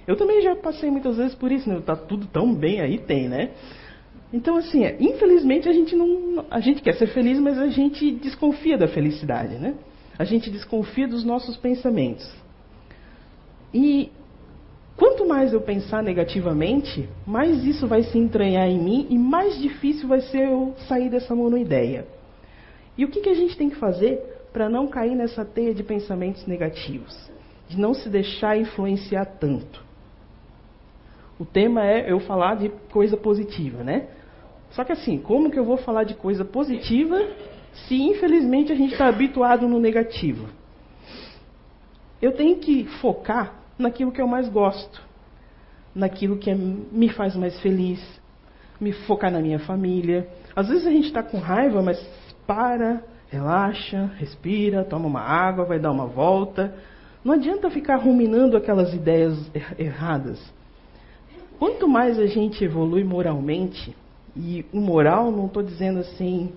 Eu 0.08 0.16
também 0.16 0.42
já 0.42 0.56
passei 0.56 0.90
muitas 0.90 1.18
vezes 1.18 1.36
por 1.36 1.52
isso, 1.52 1.70
né? 1.70 1.82
Tá 1.86 1.96
tudo 1.96 2.26
tão 2.28 2.54
bem 2.54 2.82
aí, 2.82 2.98
tem, 2.98 3.30
né? 3.30 3.52
Então, 4.34 4.58
assim, 4.58 4.84
é, 4.84 4.98
infelizmente 5.00 5.70
a 5.70 5.74
gente 5.74 5.96
não. 5.96 6.46
A 6.50 6.60
gente 6.60 6.82
quer 6.82 6.96
ser 6.96 7.08
feliz, 7.08 7.40
mas 7.40 7.60
a 7.60 7.68
gente 7.68 8.12
desconfia 8.12 8.78
da 8.78 8.88
felicidade, 8.88 9.56
né? 9.56 9.75
A 10.18 10.24
gente 10.24 10.50
desconfia 10.50 11.08
dos 11.08 11.24
nossos 11.24 11.56
pensamentos. 11.58 12.30
E 13.74 14.12
quanto 14.96 15.26
mais 15.26 15.54
eu 15.54 15.62
pensar 15.62 16.04
negativamente, 16.04 17.10
mais 17.26 17.64
isso 17.64 17.88
vai 17.88 18.04
se 18.04 18.18
entranhar 18.18 18.68
em 18.68 18.80
mim 18.80 19.08
e 19.10 19.18
mais 19.18 19.58
difícil 19.58 20.08
vai 20.08 20.22
ser 20.22 20.48
eu 20.50 20.74
sair 20.88 21.10
dessa 21.10 21.34
monoideia. 21.34 22.06
E 22.98 23.04
o 23.04 23.10
que, 23.10 23.22
que 23.22 23.30
a 23.30 23.34
gente 23.34 23.58
tem 23.58 23.70
que 23.70 23.76
fazer 23.76 24.20
para 24.52 24.70
não 24.70 24.88
cair 24.88 25.16
nessa 25.16 25.44
teia 25.44 25.74
de 25.74 25.84
pensamentos 25.84 26.46
negativos? 26.46 27.14
De 27.68 27.80
não 27.80 27.94
se 27.94 28.08
deixar 28.08 28.58
influenciar 28.58 29.26
tanto. 29.26 29.84
O 31.40 31.46
tema 31.46 31.86
é 31.86 32.12
eu 32.12 32.20
falar 32.20 32.56
de 32.56 32.70
coisa 32.92 33.18
positiva, 33.18 33.84
né? 33.84 34.08
Só 34.72 34.84
que 34.84 34.92
assim, 34.92 35.18
como 35.18 35.50
que 35.50 35.58
eu 35.58 35.66
vou 35.66 35.78
falar 35.78 36.04
de 36.04 36.14
coisa 36.14 36.46
positiva 36.46 37.20
se 37.88 37.96
infelizmente 37.96 38.72
a 38.72 38.76
gente 38.76 38.94
está 38.94 39.08
habituado 39.08 39.68
no 39.68 39.80
negativo? 39.80 40.48
Eu 42.22 42.34
tenho 42.34 42.58
que 42.58 42.86
focar 43.02 43.62
naquilo 43.77 44.12
que 44.12 44.22
eu 44.22 44.27
mais 44.27 44.48
gosto, 44.50 45.01
naquilo 45.94 46.38
que 46.38 46.50
é, 46.50 46.56
me 46.56 47.10
faz 47.10 47.36
mais 47.36 47.60
feliz, 47.62 48.00
me 48.80 48.92
focar 48.92 49.32
na 49.32 49.39
minha 49.39 49.60
família. 49.60 50.27
Às 50.56 50.68
vezes 50.68 50.86
a 50.86 50.92
gente 50.92 51.08
está 51.08 51.24
com 51.24 51.38
raiva, 51.38 51.82
mas 51.82 52.00
para, 52.46 53.03
relaxa, 53.30 54.12
respira, 54.18 54.84
toma 54.84 55.08
uma 55.08 55.22
água, 55.22 55.65
vai 55.65 55.80
dar 55.80 55.92
uma 55.92 56.06
volta. 56.06 56.74
Não 57.24 57.34
adianta 57.34 57.70
ficar 57.70 57.96
ruminando 57.96 58.58
aquelas 58.58 58.94
ideias 58.94 59.38
er 59.53 59.75
erradas. 59.80 60.39
Quanto 61.58 61.88
mais 61.88 62.20
a 62.20 62.25
gente 62.25 62.63
evolui 62.63 63.03
moralmente, 63.03 63.96
e 64.36 64.65
o 64.74 64.80
moral, 64.80 65.32
não 65.32 65.46
estou 65.46 65.62
dizendo 65.62 66.00
assim 66.00 66.51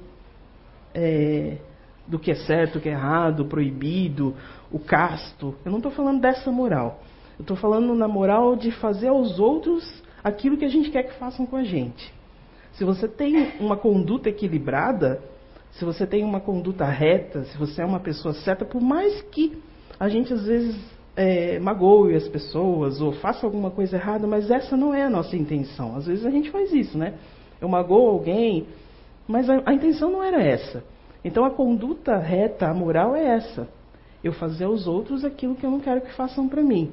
é, 0.94 1.58
do 2.06 2.18
que 2.18 2.30
é 2.30 2.34
certo, 2.34 2.78
o 2.78 2.80
que 2.80 2.88
é 2.88 2.92
errado, 2.92 3.44
proibido, 3.44 4.34
o 4.70 4.78
casto. 4.78 5.54
Eu 5.64 5.70
não 5.70 5.78
estou 5.78 5.92
falando 5.92 6.20
dessa 6.20 6.50
moral. 6.50 7.00
Eu 7.38 7.42
estou 7.42 7.56
falando 7.56 7.94
na 7.94 8.08
moral 8.08 8.56
de 8.56 8.70
fazer 8.70 9.08
aos 9.08 9.38
outros 9.38 10.02
aquilo 10.22 10.56
que 10.56 10.64
a 10.64 10.68
gente 10.68 10.90
quer 10.90 11.04
que 11.04 11.18
façam 11.18 11.46
com 11.46 11.56
a 11.56 11.64
gente. 11.64 12.12
Se 12.72 12.84
você 12.84 13.08
tem 13.08 13.52
uma 13.60 13.76
conduta 13.76 14.28
equilibrada, 14.28 15.22
se 15.72 15.84
você 15.84 16.06
tem 16.06 16.24
uma 16.24 16.40
conduta 16.40 16.84
reta, 16.84 17.44
se 17.44 17.56
você 17.58 17.82
é 17.82 17.84
uma 17.84 18.00
pessoa 18.00 18.34
certa, 18.34 18.64
por 18.64 18.80
mais 18.80 19.22
que 19.22 19.58
a 19.98 20.08
gente 20.08 20.32
às 20.32 20.44
vezes 20.44 20.76
é, 21.16 21.58
magoe 21.58 22.14
as 22.14 22.28
pessoas 22.28 23.00
ou 23.00 23.12
faça 23.12 23.46
alguma 23.46 23.70
coisa 23.70 23.96
errada, 23.96 24.26
mas 24.26 24.50
essa 24.50 24.76
não 24.76 24.94
é 24.94 25.04
a 25.04 25.10
nossa 25.10 25.36
intenção. 25.36 25.96
Às 25.96 26.06
vezes 26.06 26.26
a 26.26 26.30
gente 26.30 26.50
faz 26.50 26.72
isso, 26.72 26.98
né? 26.98 27.14
Eu 27.60 27.68
magoo 27.68 28.08
alguém, 28.08 28.66
mas 29.26 29.48
a, 29.48 29.62
a 29.64 29.72
intenção 29.72 30.10
não 30.10 30.22
era 30.22 30.42
essa. 30.42 30.84
Então 31.24 31.44
a 31.44 31.50
conduta 31.50 32.16
reta, 32.18 32.68
a 32.68 32.74
moral 32.74 33.16
é 33.16 33.24
essa. 33.24 33.68
Eu 34.26 34.32
fazer 34.32 34.64
aos 34.64 34.88
outros 34.88 35.24
aquilo 35.24 35.54
que 35.54 35.64
eu 35.64 35.70
não 35.70 35.78
quero 35.78 36.00
que 36.00 36.12
façam 36.14 36.48
para 36.48 36.60
mim. 36.60 36.90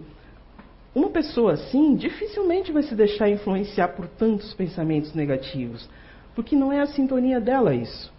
Uma 0.93 1.09
pessoa 1.09 1.53
assim 1.53 1.95
dificilmente 1.95 2.71
vai 2.71 2.83
se 2.83 2.93
deixar 2.93 3.27
influenciar 3.27 3.87
por 3.89 4.07
tantos 4.07 4.53
pensamentos 4.53 5.15
negativos, 5.15 5.89
porque 6.35 6.55
não 6.55 6.71
é 6.71 6.79
a 6.79 6.85
sintonia 6.85 7.41
dela 7.41 7.73
isso. 7.73 8.13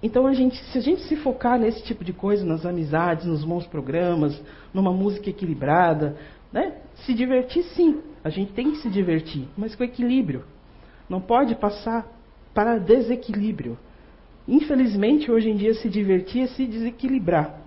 Então, 0.00 0.24
a 0.24 0.32
gente, 0.32 0.56
se 0.66 0.78
a 0.78 0.80
gente 0.80 1.02
se 1.02 1.16
focar 1.16 1.58
nesse 1.58 1.82
tipo 1.82 2.04
de 2.04 2.12
coisa, 2.12 2.44
nas 2.44 2.64
amizades, 2.64 3.26
nos 3.26 3.44
bons 3.44 3.66
programas, 3.66 4.40
numa 4.72 4.92
música 4.92 5.28
equilibrada, 5.28 6.16
né? 6.52 6.76
se 7.04 7.12
divertir 7.12 7.64
sim, 7.74 8.00
a 8.22 8.30
gente 8.30 8.52
tem 8.52 8.70
que 8.70 8.78
se 8.78 8.88
divertir, 8.88 9.48
mas 9.58 9.74
com 9.74 9.82
equilíbrio. 9.82 10.44
Não 11.08 11.20
pode 11.20 11.56
passar 11.56 12.06
para 12.54 12.78
desequilíbrio. 12.78 13.76
Infelizmente, 14.48 15.30
hoje 15.30 15.50
em 15.50 15.56
dia, 15.56 15.74
se 15.74 15.88
divertir 15.88 16.42
é 16.42 16.46
se 16.48 16.66
desequilibrar. 16.66 17.60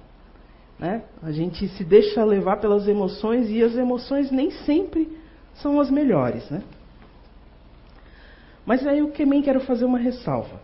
Né? 0.77 1.03
A 1.21 1.31
gente 1.31 1.67
se 1.69 1.83
deixa 1.83 2.23
levar 2.23 2.57
pelas 2.57 2.87
emoções 2.87 3.49
e 3.49 3.61
as 3.63 3.75
emoções 3.75 4.31
nem 4.31 4.51
sempre 4.51 5.17
são 5.55 5.79
as 5.79 5.89
melhores. 5.89 6.49
Né? 6.49 6.61
Mas 8.65 8.85
aí 8.85 8.99
eu 8.99 9.11
também 9.11 9.41
quero 9.41 9.59
fazer 9.61 9.85
uma 9.85 9.97
ressalva. 9.97 10.61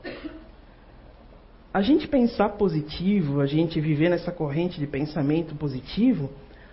A 1.74 1.82
gente 1.82 2.08
pensar 2.08 2.50
positivo, 2.50 3.40
a 3.40 3.46
gente 3.46 3.80
viver 3.80 4.10
nessa 4.10 4.32
corrente 4.32 4.80
de 4.80 4.88
pensamento 4.88 5.56
positivo, 5.56 6.30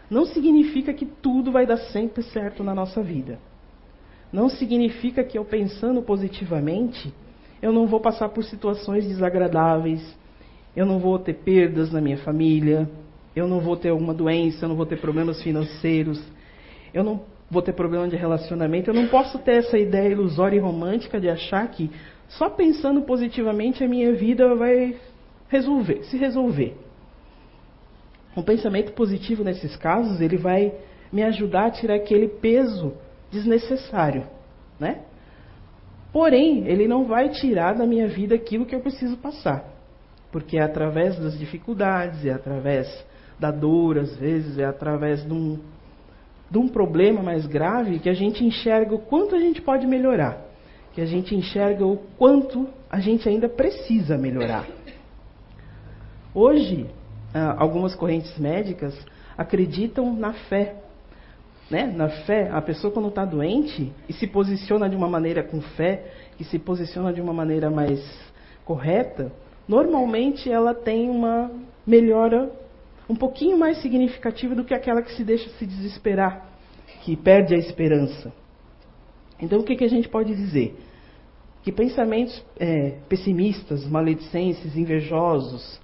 não 0.09 0.25
significa 0.25 0.95
que 0.95 1.05
tudo 1.05 1.53
vai 1.53 1.67
dar 1.67 1.77
sempre 1.77 2.23
certo 2.23 2.65
na 2.65 2.75
nossa 2.75 3.03
vida. 3.03 3.39
Não 4.33 4.49
significa 4.49 5.23
que 5.23 5.37
eu 5.37 5.45
pensando 5.45 6.01
positivamente, 6.03 7.13
eu 7.61 7.73
não 7.73 7.87
vou 7.87 8.01
passar 8.01 8.29
por 8.29 8.45
situações 8.45 9.07
desagradáveis, 9.07 10.17
eu 10.75 10.85
não 10.85 10.99
vou 10.99 11.19
ter 11.19 11.35
perdas 11.35 11.91
na 11.91 12.01
minha 12.01 12.19
família, 12.19 12.89
eu 13.35 13.49
não 13.49 13.61
vou 13.61 13.77
ter 13.77 13.91
alguma 13.91 14.15
doença, 14.15 14.65
eu 14.65 14.69
não 14.69 14.77
vou 14.77 14.87
ter 14.87 15.01
problemas 15.01 15.43
financeiros, 15.43 16.23
eu 16.93 17.03
não 17.03 17.21
vou 17.51 17.63
ter 17.63 17.73
problema 17.73 18.09
de 18.09 18.17
relacionamento. 18.17 18.91
Eu 18.91 18.95
não 18.95 19.09
posso 19.09 19.39
ter 19.39 19.57
essa 19.57 19.79
ideia 19.79 20.09
ilusória 20.09 20.57
e 20.57 20.61
romântica 20.61 21.21
de 21.21 21.29
achar 21.29 21.67
que 21.69 21.91
só 22.29 22.51
pensando 22.51 23.03
positivamente 23.03 23.85
a 23.85 23.89
minha 23.89 24.13
vida 24.13 24.55
vai 24.55 24.97
resolver, 25.49 26.03
se 26.05 26.17
resolver. 26.17 26.77
Um 28.37 28.43
pensamento 28.43 28.93
positivo 28.93 29.45
nesses 29.45 29.77
casos, 29.77 30.21
ele 30.21 30.37
vai 30.37 30.75
me 31.13 31.23
ajudar 31.23 31.67
a 31.67 31.71
tirar 31.71 31.95
aquele 31.95 32.29
peso 32.29 32.93
desnecessário, 33.31 34.27
né? 34.79 35.03
Porém, 36.13 36.67
ele 36.67 36.89
não 36.89 37.05
vai 37.05 37.29
tirar 37.29 37.75
da 37.75 37.87
minha 37.87 38.09
vida 38.09 38.35
aquilo 38.35 38.67
que 38.67 38.75
eu 38.75 38.81
preciso 38.81 39.17
passar. 39.17 39.65
Porque 40.33 40.59
é 40.59 40.63
através 40.63 41.19
das 41.19 41.39
dificuldades, 41.39 42.25
é 42.25 42.33
através 42.33 42.87
da 43.39 43.51
dor, 43.51 43.99
às 43.99 44.17
vezes, 44.17 44.59
é 44.59 44.65
através 44.65 45.25
de 45.25 45.33
um, 45.33 45.59
de 46.51 46.59
um 46.59 46.69
problema 46.69 47.23
mais 47.23 47.47
grave 47.47 47.99
que 47.99 48.09
a 48.09 48.15
gente 48.15 48.45
enxerga 48.45 48.95
o 48.95 48.99
quanto 48.99 49.35
a 49.35 49.39
gente 49.39 49.61
pode 49.61 49.87
melhorar, 49.87 50.41
que 50.95 51.01
a 51.01 51.07
gente 51.07 51.35
enxerga 51.35 51.85
o 51.85 51.99
quanto 52.19 52.67
a 52.91 53.01
gente 53.01 53.29
ainda 53.29 53.49
precisa 53.49 54.17
melhorar. 54.17 54.67
Hoje, 56.35 56.87
ah, 57.35 57.57
algumas 57.59 57.95
correntes 57.95 58.39
médicas 58.39 58.95
acreditam 59.37 60.15
na 60.15 60.33
fé. 60.33 60.77
Né? 61.71 61.87
Na 61.87 62.09
fé, 62.09 62.49
a 62.51 62.63
pessoa 62.63 62.93
quando 62.93 63.09
está 63.09 63.25
doente 63.25 63.93
e 64.09 64.13
se 64.13 64.27
posiciona 64.27 64.89
de 64.89 64.95
uma 64.95 65.09
maneira 65.09 65.43
com 65.43 65.61
fé, 65.61 66.05
e 66.39 66.45
se 66.45 66.59
posiciona 66.59 67.13
de 67.13 67.21
uma 67.21 67.33
maneira 67.33 67.71
mais 67.71 68.01
correta, 68.65 69.33
normalmente 69.67 70.51
ela 70.51 70.75
tem 70.75 71.09
uma 71.09 71.51
melhora 71.87 72.51
um 73.09 73.15
pouquinho 73.15 73.57
mais 73.57 73.81
significativa 73.81 74.55
do 74.55 74.65
que 74.65 74.75
aquela 74.75 75.01
que 75.01 75.13
se 75.13 75.25
deixa 75.25 75.49
se 75.51 75.67
desesperar, 75.67 76.49
que 77.03 77.17
perde 77.17 77.55
a 77.55 77.59
esperança. 77.59 78.33
Então, 79.41 79.61
o 79.61 79.63
que, 79.63 79.77
que 79.77 79.85
a 79.85 79.89
gente 79.89 80.09
pode 80.09 80.35
dizer? 80.35 80.77
Que 81.63 81.71
pensamentos 81.71 82.45
é, 82.59 82.97
pessimistas, 83.09 83.87
maledicentes, 83.87 84.77
invejosos, 84.77 85.81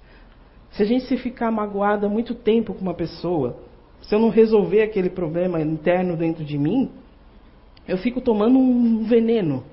se 0.71 0.81
a 0.81 0.85
gente 0.85 1.05
se 1.05 1.17
ficar 1.17 1.51
magoada 1.51 2.09
muito 2.09 2.33
tempo 2.33 2.73
com 2.73 2.81
uma 2.81 2.95
pessoa, 2.95 3.57
se 4.03 4.13
eu 4.13 4.19
não 4.19 4.29
resolver 4.29 4.81
aquele 4.81 5.09
problema 5.09 5.61
interno 5.61 6.15
dentro 6.15 6.43
de 6.43 6.57
mim, 6.57 6.91
eu 7.87 7.97
fico 7.97 8.21
tomando 8.21 8.59
um 8.59 9.03
veneno. 9.03 9.63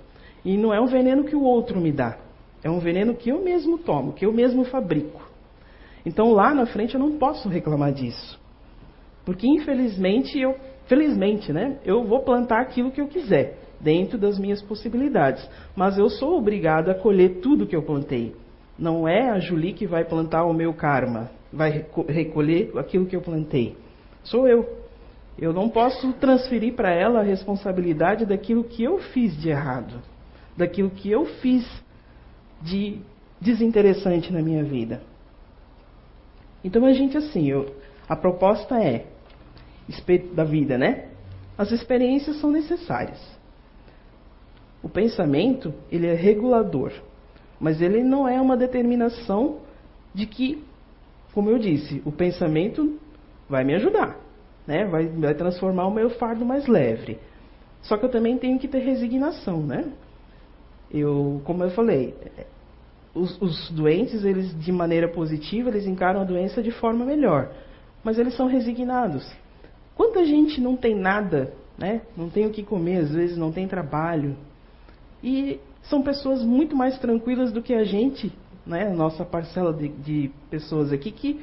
E 0.45 0.57
não 0.57 0.73
é 0.73 0.81
um 0.81 0.87
veneno 0.87 1.25
que 1.25 1.37
o 1.37 1.43
outro 1.43 1.81
me 1.81 1.93
dá. 1.93 2.17
É 2.63 2.71
um 2.71 2.79
veneno 2.79 3.15
que 3.15 3.31
eu 3.31 3.43
mesmo 3.43 3.79
tomo, 3.79 4.13
que 4.13 4.25
eu 4.25 4.33
mesmo 4.33 4.65
fabrico. 4.65 5.29
Então 6.07 6.33
lá 6.33 6.55
na 6.55 6.65
frente 6.65 6.95
eu 6.95 7.01
não 7.01 7.19
posso 7.19 7.49
reclamar 7.49 7.93
disso. 7.93 8.41
Porque 9.25 9.47
infelizmente 9.47 10.39
eu, 10.39 10.57
felizmente, 10.87 11.53
né, 11.53 11.79
eu 11.85 12.05
vou 12.05 12.21
plantar 12.21 12.61
aquilo 12.61 12.91
que 12.91 13.01
eu 13.01 13.09
quiser, 13.09 13.59
dentro 13.81 14.17
das 14.17 14.39
minhas 14.39 14.63
possibilidades. 14.63 15.47
Mas 15.75 15.99
eu 15.99 16.09
sou 16.09 16.39
obrigado 16.39 16.89
a 16.91 16.95
colher 16.95 17.41
tudo 17.41 17.67
que 17.67 17.77
eu 17.77 17.83
plantei. 17.83 18.35
Não 18.79 19.07
é 19.07 19.29
a 19.29 19.39
Julie 19.41 19.75
que 19.75 19.87
vai 19.87 20.05
plantar 20.05 20.45
o 20.45 20.55
meu 20.55 20.73
karma, 20.73 21.31
vai 21.53 21.85
recolher 22.09 22.71
aquilo 22.79 23.07
que 23.07 23.17
eu 23.17 23.21
plantei. 23.21 23.77
Sou 24.25 24.47
eu. 24.47 24.81
Eu 25.39 25.53
não 25.53 25.69
posso 25.69 26.13
transferir 26.15 26.75
para 26.75 26.91
ela 26.91 27.21
a 27.21 27.25
responsabilidade 27.25 28.27
daquilo 28.27 28.65
que 28.65 28.83
eu 28.83 28.99
fiz 28.99 29.35
de 29.41 29.49
errado, 29.49 30.01
daquilo 30.57 30.91
que 30.91 31.11
eu 31.11 31.25
fiz 31.25 31.67
de 32.61 32.99
desinteressante 33.41 34.33
na 34.33 34.43
minha 34.43 34.63
vida. 34.63 35.01
Então 36.63 36.85
a 36.85 36.93
gente 36.93 37.17
assim, 37.17 37.49
eu, 37.49 37.75
a 38.09 38.15
proposta 38.15 38.79
é 38.83 39.07
da 40.35 40.45
vida, 40.45 40.77
né? 40.77 41.09
As 41.57 41.73
experiências 41.73 42.37
são 42.37 42.51
necessárias. 42.51 43.19
O 44.83 44.89
pensamento, 44.89 45.75
ele 45.91 46.07
é 46.07 46.15
regulador, 46.15 46.93
mas 47.59 47.81
ele 47.81 48.03
não 48.03 48.29
é 48.29 48.41
uma 48.41 48.57
determinação 48.57 49.59
de 50.15 50.27
que, 50.27 50.63
como 51.33 51.51
eu 51.51 51.59
disse, 51.59 52.03
o 52.05 52.13
pensamento 52.13 52.99
vai 53.51 53.65
me 53.65 53.75
ajudar, 53.75 54.17
né? 54.67 54.87
Vai, 54.87 55.09
vai 55.09 55.35
transformar 55.35 55.87
o 55.87 55.91
meu 55.91 56.09
fardo 56.11 56.47
mais 56.47 56.69
leve. 56.69 57.19
Só 57.83 57.97
que 57.97 58.05
eu 58.05 58.09
também 58.09 58.39
tenho 58.39 58.59
que 58.59 58.69
ter 58.69 58.79
resignação, 58.79 59.61
né? 59.61 59.91
Eu, 60.91 61.43
como 61.45 61.65
eu 61.65 61.71
falei, 61.71 62.15
os, 63.15 63.41
os, 63.43 63.71
doentes, 63.71 64.25
eles 64.25 64.57
de 64.59 64.71
maneira 64.71 65.09
positiva, 65.09 65.69
eles 65.69 65.87
encaram 65.87 66.21
a 66.21 66.25
doença 66.25 66.63
de 66.63 66.71
forma 66.71 67.05
melhor, 67.05 67.51
mas 68.05 68.19
eles 68.19 68.35
são 68.37 68.47
resignados. 68.47 69.29
Quanta 69.97 70.25
gente 70.25 70.61
não 70.61 70.77
tem 70.77 70.95
nada, 70.95 71.53
né? 71.77 72.03
Não 72.17 72.31
tem 72.31 72.47
o 72.47 72.51
que 72.51 72.63
comer, 72.63 72.99
às 72.99 73.11
vezes 73.11 73.37
não 73.37 73.51
tem 73.51 73.67
trabalho. 73.67 74.37
E 75.23 75.59
são 75.83 76.03
pessoas 76.03 76.43
muito 76.43 76.77
mais 76.77 76.99
tranquilas 76.99 77.53
do 77.53 77.63
que 77.63 77.75
a 77.75 77.85
gente, 77.85 78.33
né? 78.65 78.89
Nossa 78.91 79.25
parcela 79.25 79.73
de, 79.73 79.89
de 79.89 80.31
pessoas 80.51 80.93
aqui 80.93 81.11
que 81.11 81.41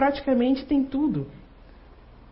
praticamente 0.00 0.64
tem 0.64 0.82
tudo. 0.82 1.26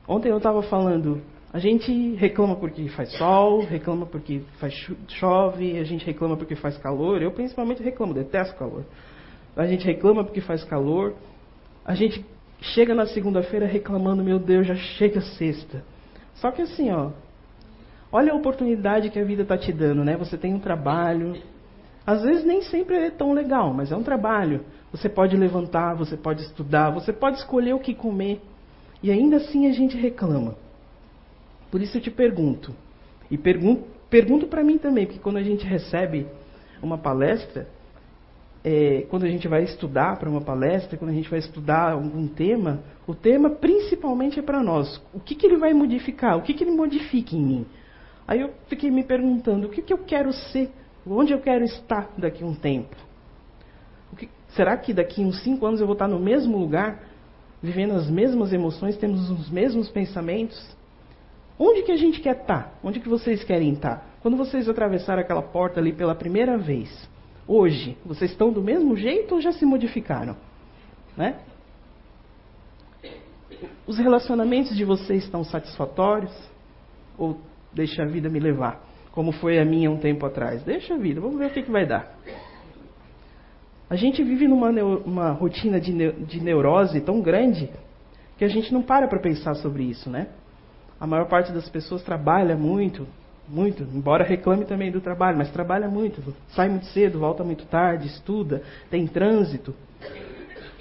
Ontem 0.09 0.31
eu 0.31 0.39
estava 0.39 0.63
falando 0.63 1.21
a 1.53 1.59
gente 1.59 2.15
reclama 2.15 2.57
porque 2.57 2.89
faz 2.89 3.13
sol, 3.19 3.61
reclama 3.61 4.07
porque 4.07 4.41
faz 4.59 4.73
chove, 5.09 5.79
a 5.79 5.85
gente 5.85 6.05
reclama 6.07 6.35
porque 6.35 6.57
faz 6.57 6.79
calor. 6.79 7.21
Eu 7.21 7.31
principalmente 7.31 7.83
reclamo, 7.83 8.15
detesto 8.15 8.57
calor. 8.59 8.87
A 9.55 9.67
gente 9.67 9.85
reclama 9.85 10.25
porque 10.25 10.41
faz 10.41 10.65
calor. 10.65 11.15
A 11.85 11.95
gente 11.95 12.25
chega 12.61 12.95
na 12.95 13.05
segunda-feira 13.05 13.67
reclamando, 13.67 14.25
meu 14.25 14.39
Deus, 14.39 14.67
já 14.67 14.75
chega 14.75 15.21
sexta. 15.21 15.85
Só 16.37 16.51
que 16.51 16.63
assim, 16.63 16.91
ó, 16.91 17.11
olha 18.11 18.33
a 18.33 18.37
oportunidade 18.37 19.11
que 19.11 19.19
a 19.19 19.25
vida 19.25 19.43
está 19.43 19.59
te 19.59 19.73
dando, 19.75 20.03
né? 20.05 20.17
Você 20.17 20.39
tem 20.39 20.55
um 20.55 20.59
trabalho. 20.59 21.37
Às 22.09 22.23
vezes 22.23 22.43
nem 22.43 22.62
sempre 22.62 22.97
é 22.97 23.11
tão 23.11 23.35
legal, 23.35 23.75
mas 23.75 23.93
é 23.93 23.97
um 23.97 24.03
trabalho. 24.03 24.65
Você 24.91 25.11
pode 25.11 25.37
levantar, 25.37 25.95
você 25.95 26.17
pode 26.17 26.41
estudar, 26.41 26.88
você 26.88 27.12
pode 27.12 27.37
escolher 27.37 27.75
o 27.75 27.79
que 27.79 27.95
comer. 27.95 28.41
E 29.03 29.11
ainda 29.11 29.37
assim 29.37 29.67
a 29.67 29.73
gente 29.75 29.95
reclama. 29.95 30.57
Por 31.71 31.83
isso 31.83 31.99
eu 31.99 32.00
te 32.00 32.11
pergunto, 32.11 32.75
e 33.31 33.37
pergunto, 33.37 34.47
para 34.47 34.65
mim 34.65 34.79
também, 34.79 35.05
porque 35.05 35.21
quando 35.21 35.37
a 35.37 35.43
gente 35.43 35.67
recebe 35.67 36.27
uma 36.83 36.97
palestra, 36.97 37.69
é, 38.65 39.03
quando 39.11 39.25
a 39.25 39.29
gente 39.29 39.47
vai 39.47 39.65
estudar 39.65 40.19
para 40.19 40.31
uma 40.31 40.41
palestra, 40.41 40.97
quando 40.97 41.11
a 41.11 41.15
gente 41.15 41.29
vai 41.29 41.41
estudar 41.41 41.93
algum 41.93 42.27
tema, 42.27 42.81
o 43.07 43.15
tema 43.15 43.50
principalmente 43.50 44.38
é 44.38 44.43
para 44.43 44.62
nós. 44.62 44.99
O 45.12 45.21
que, 45.21 45.35
que 45.35 45.45
ele 45.45 45.59
vai 45.59 45.75
modificar? 45.75 46.38
O 46.38 46.41
que, 46.41 46.55
que 46.55 46.65
ele 46.65 46.71
modifica 46.71 47.37
em 47.37 47.45
mim? 47.45 47.67
Aí 48.27 48.41
eu 48.41 48.55
fiquei 48.67 48.91
me 48.91 49.05
perguntando, 49.05 49.67
o 49.67 49.71
que, 49.71 49.83
que 49.83 49.93
eu 49.93 49.99
quero 49.99 50.33
ser? 50.33 50.73
Onde 51.09 51.33
eu 51.33 51.41
quero 51.41 51.65
estar 51.65 52.11
daqui 52.17 52.43
a 52.43 52.47
um 52.47 52.55
tempo? 52.55 52.97
Que, 54.17 54.29
será 54.49 54.77
que 54.77 54.93
daqui 54.93 55.23
a 55.23 55.27
uns 55.27 55.43
cinco 55.43 55.67
anos 55.67 55.81
eu 55.81 55.87
vou 55.87 55.95
estar 55.95 56.09
no 56.09 56.19
mesmo 56.19 56.59
lugar? 56.59 57.09
vivendo 57.62 57.95
as 57.95 58.09
mesmas 58.09 58.53
emoções, 58.53 58.97
temos 58.97 59.31
os 59.31 59.50
mesmos 59.50 59.88
pensamentos. 59.88 60.77
Onde 61.59 61.83
que 61.83 61.93
a 61.93 61.97
gente 61.97 62.21
quer 62.21 62.37
estar? 62.37 62.79
Onde 62.83 63.00
que 63.00 63.09
vocês 63.09 63.43
querem 63.43 63.73
estar? 63.73 64.07
Quando 64.23 64.37
vocês 64.37 64.69
atravessaram 64.69 65.21
aquela 65.21 65.43
porta 65.43 65.81
ali 65.81 65.93
pela 65.93 66.15
primeira 66.15 66.57
vez, 66.57 67.09
hoje, 67.47 67.97
vocês 68.05 68.31
estão 68.31 68.53
do 68.53 68.62
mesmo 68.62 68.97
jeito 68.97 69.35
ou 69.35 69.41
já 69.41 69.53
se 69.53 69.67
modificaram? 69.67 70.37
Né? 71.17 71.41
Os 73.87 73.99
relacionamentos 73.99 74.77
de 74.77 74.85
vocês 74.85 75.25
estão 75.25 75.43
satisfatórios? 75.43 76.33
Ou 77.17 77.41
deixa 77.73 78.05
a 78.05 78.07
vida 78.07 78.29
me 78.29 78.38
levar? 78.38 78.88
Como 79.19 79.33
foi 79.33 79.59
a 79.59 79.65
minha 79.65 79.91
um 79.91 79.97
tempo 79.97 80.25
atrás? 80.25 80.63
Deixa 80.63 80.95
a 80.95 80.97
vida, 80.97 81.21
vamos 81.21 81.41
ver 81.41 81.47
o 81.47 81.51
que, 81.51 81.63
que 81.63 81.71
vai 81.73 81.85
dar. 81.85 82.17
A 83.91 83.97
gente 83.97 84.23
vive 84.23 84.47
numa 84.47 84.71
uma 84.71 85.33
rotina 85.33 85.81
de, 85.81 86.13
de 86.13 86.41
neurose 86.41 87.01
tão 87.01 87.21
grande 87.21 87.69
que 88.37 88.45
a 88.45 88.49
gente 88.49 88.73
não 88.73 88.81
para 88.81 89.09
para 89.09 89.19
pensar 89.19 89.57
sobre 89.57 89.83
isso, 89.83 90.09
né? 90.09 90.29
A 91.01 91.05
maior 91.05 91.27
parte 91.27 91.51
das 91.51 91.69
pessoas 91.69 92.01
trabalha 92.05 92.57
muito, 92.57 93.09
muito, 93.49 93.83
embora 93.93 94.23
reclame 94.23 94.65
também 94.65 94.93
do 94.93 95.01
trabalho, 95.01 95.37
mas 95.37 95.51
trabalha 95.51 95.89
muito, 95.89 96.23
sai 96.51 96.69
muito 96.69 96.87
cedo, 96.87 97.19
volta 97.19 97.43
muito 97.43 97.67
tarde, 97.67 98.07
estuda, 98.07 98.63
tem 98.89 99.05
trânsito. 99.09 99.75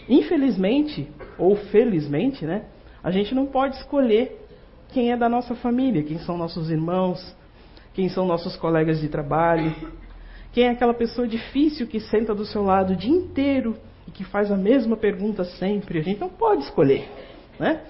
Infelizmente, 0.07 1.09
ou 1.39 1.55
felizmente, 1.55 2.45
né? 2.45 2.65
A 3.03 3.09
gente 3.09 3.33
não 3.33 3.47
pode 3.47 3.77
escolher 3.77 4.39
quem 4.89 5.11
é 5.11 5.17
da 5.17 5.27
nossa 5.27 5.55
família, 5.55 6.03
quem 6.03 6.19
são 6.19 6.37
nossos 6.37 6.69
irmãos, 6.69 7.35
quem 7.97 8.09
são 8.09 8.27
nossos 8.27 8.55
colegas 8.55 9.01
de 9.01 9.09
trabalho, 9.09 9.73
quem 10.53 10.65
é 10.65 10.69
aquela 10.69 10.93
pessoa 10.93 11.27
difícil 11.27 11.87
que 11.87 11.99
senta 11.99 12.35
do 12.35 12.45
seu 12.45 12.61
lado 12.61 12.93
o 12.93 12.95
dia 12.95 13.09
inteiro 13.09 13.75
e 14.07 14.11
que 14.11 14.23
faz 14.23 14.51
a 14.51 14.55
mesma 14.55 14.95
pergunta 14.95 15.43
sempre? 15.43 15.97
A 15.97 16.03
gente 16.03 16.19
não 16.19 16.29
pode 16.29 16.61
escolher, 16.61 17.09
né? 17.59 17.81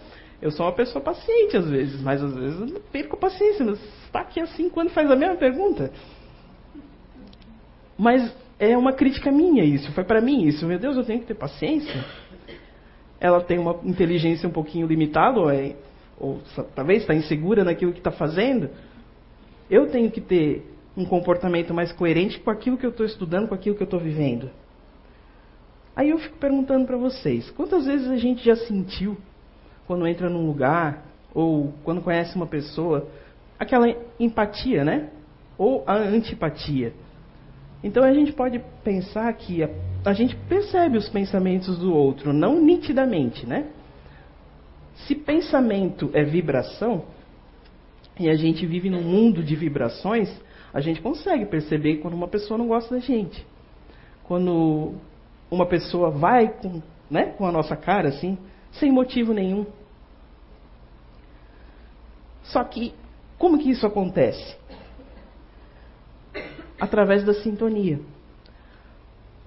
Eu 0.42 0.50
sou 0.50 0.66
uma 0.66 0.72
pessoa 0.72 1.04
paciente 1.04 1.58
às 1.58 1.68
vezes, 1.70 2.02
mas 2.02 2.24
às 2.24 2.34
vezes 2.34 2.72
eu 2.72 2.80
perco 2.90 3.18
a 3.18 3.20
paciência. 3.20 3.66
Mas 3.66 3.82
está 4.06 4.22
aqui 4.22 4.48
cinco 4.48 4.80
anos 4.80 4.94
faz 4.94 5.12
a 5.12 5.16
mesma 5.18 5.36
pergunta. 5.36 5.92
Mas 7.98 8.34
é 8.58 8.78
uma 8.78 8.94
crítica 8.94 9.30
minha 9.30 9.66
isso, 9.66 9.92
foi 9.92 10.06
para 10.06 10.22
mim 10.22 10.48
isso. 10.48 10.66
Meu 10.66 10.80
Deus, 10.80 10.96
eu 10.96 11.04
tenho 11.04 11.20
que 11.20 11.26
ter 11.26 11.36
paciência. 11.36 12.06
Ela 13.20 13.42
tem 13.42 13.60
uma 13.60 13.78
inteligência 13.84 14.48
um 14.48 14.54
pouquinho 14.54 14.88
limitada, 14.88 15.38
ou, 15.38 15.50
é, 15.50 15.76
ou 16.18 16.40
talvez 16.74 17.02
está 17.02 17.14
insegura 17.14 17.66
naquilo 17.66 17.92
que 17.92 18.00
está 18.00 18.12
fazendo. 18.12 18.70
Eu 19.70 19.90
tenho 19.90 20.10
que 20.10 20.22
ter 20.22 20.66
um 20.96 21.06
comportamento 21.06 21.74
mais 21.74 21.92
coerente 21.92 22.40
com 22.40 22.50
aquilo 22.50 22.78
que 22.78 22.86
eu 22.86 22.90
estou 22.90 23.06
estudando, 23.06 23.48
com 23.48 23.56
aquilo 23.56 23.76
que 23.76 23.84
eu 23.84 23.86
estou 23.86 24.00
vivendo. 24.00 24.50
Aí 25.96 26.10
eu 26.10 26.18
fico 26.20 26.38
perguntando 26.38 26.86
para 26.86 26.98
vocês: 26.98 27.50
quantas 27.52 27.86
vezes 27.86 28.10
a 28.10 28.18
gente 28.18 28.44
já 28.44 28.56
sentiu, 28.56 29.18
quando 29.86 30.08
entra 30.08 30.30
num 30.30 30.46
lugar, 30.46 31.06
ou 31.34 31.74
quando 31.84 32.02
conhece 32.02 32.36
uma 32.36 32.48
pessoa, 32.48 33.08
aquela 33.60 33.88
empatia, 34.20 34.84
né? 34.84 35.10
Ou 35.58 35.84
a 35.86 35.96
antipatia? 35.96 36.94
Então 37.84 38.04
a 38.04 38.14
gente 38.14 38.34
pode 38.34 38.60
pensar 38.84 39.32
que 39.34 39.64
a, 39.64 39.70
a 40.06 40.14
gente 40.14 40.36
percebe 40.48 40.98
os 40.98 41.10
pensamentos 41.10 41.78
do 41.78 41.94
outro, 41.94 42.34
não 42.34 42.60
nitidamente, 42.62 43.46
né? 43.46 43.68
Se 45.06 45.14
pensamento 45.14 46.10
é 46.14 46.24
vibração, 46.24 47.06
e 48.20 48.30
a 48.30 48.36
gente 48.36 48.66
vive 48.66 48.90
num 48.90 49.04
mundo 49.04 49.44
de 49.44 49.56
vibrações, 49.56 50.30
a 50.74 50.82
gente 50.82 51.02
consegue 51.02 51.46
perceber 51.46 51.98
quando 51.98 52.14
uma 52.14 52.28
pessoa 52.28 52.58
não 52.58 52.68
gosta 52.68 52.96
da 52.96 53.02
gente. 53.02 53.46
Quando 54.24 54.96
uma 55.50 55.66
pessoa 55.66 56.10
vai 56.10 56.50
com, 56.50 56.82
né, 57.10 57.28
com 57.38 57.46
a 57.46 57.52
nossa 57.52 57.76
cara 57.76 58.10
assim, 58.10 58.38
sem 58.72 58.92
motivo 58.92 59.34
nenhum. 59.34 59.66
Só 62.44 62.64
que, 62.64 62.94
como 63.38 63.58
que 63.58 63.70
isso 63.70 63.86
acontece? 63.86 64.58
Através 66.80 67.24
da 67.24 67.34
sintonia. 67.34 68.00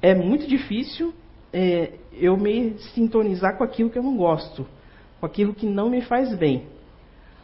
É 0.02 0.14
muito 0.14 0.46
difícil 0.46 1.12
é, 1.52 1.94
eu 2.12 2.36
me 2.36 2.78
sintonizar 2.94 3.56
com 3.56 3.64
aquilo 3.64 3.90
que 3.90 3.98
eu 3.98 4.02
não 4.02 4.16
gosto, 4.16 4.66
com 5.18 5.26
aquilo 5.26 5.54
que 5.54 5.66
não 5.66 5.90
me 5.90 6.02
faz 6.02 6.34
bem. 6.36 6.66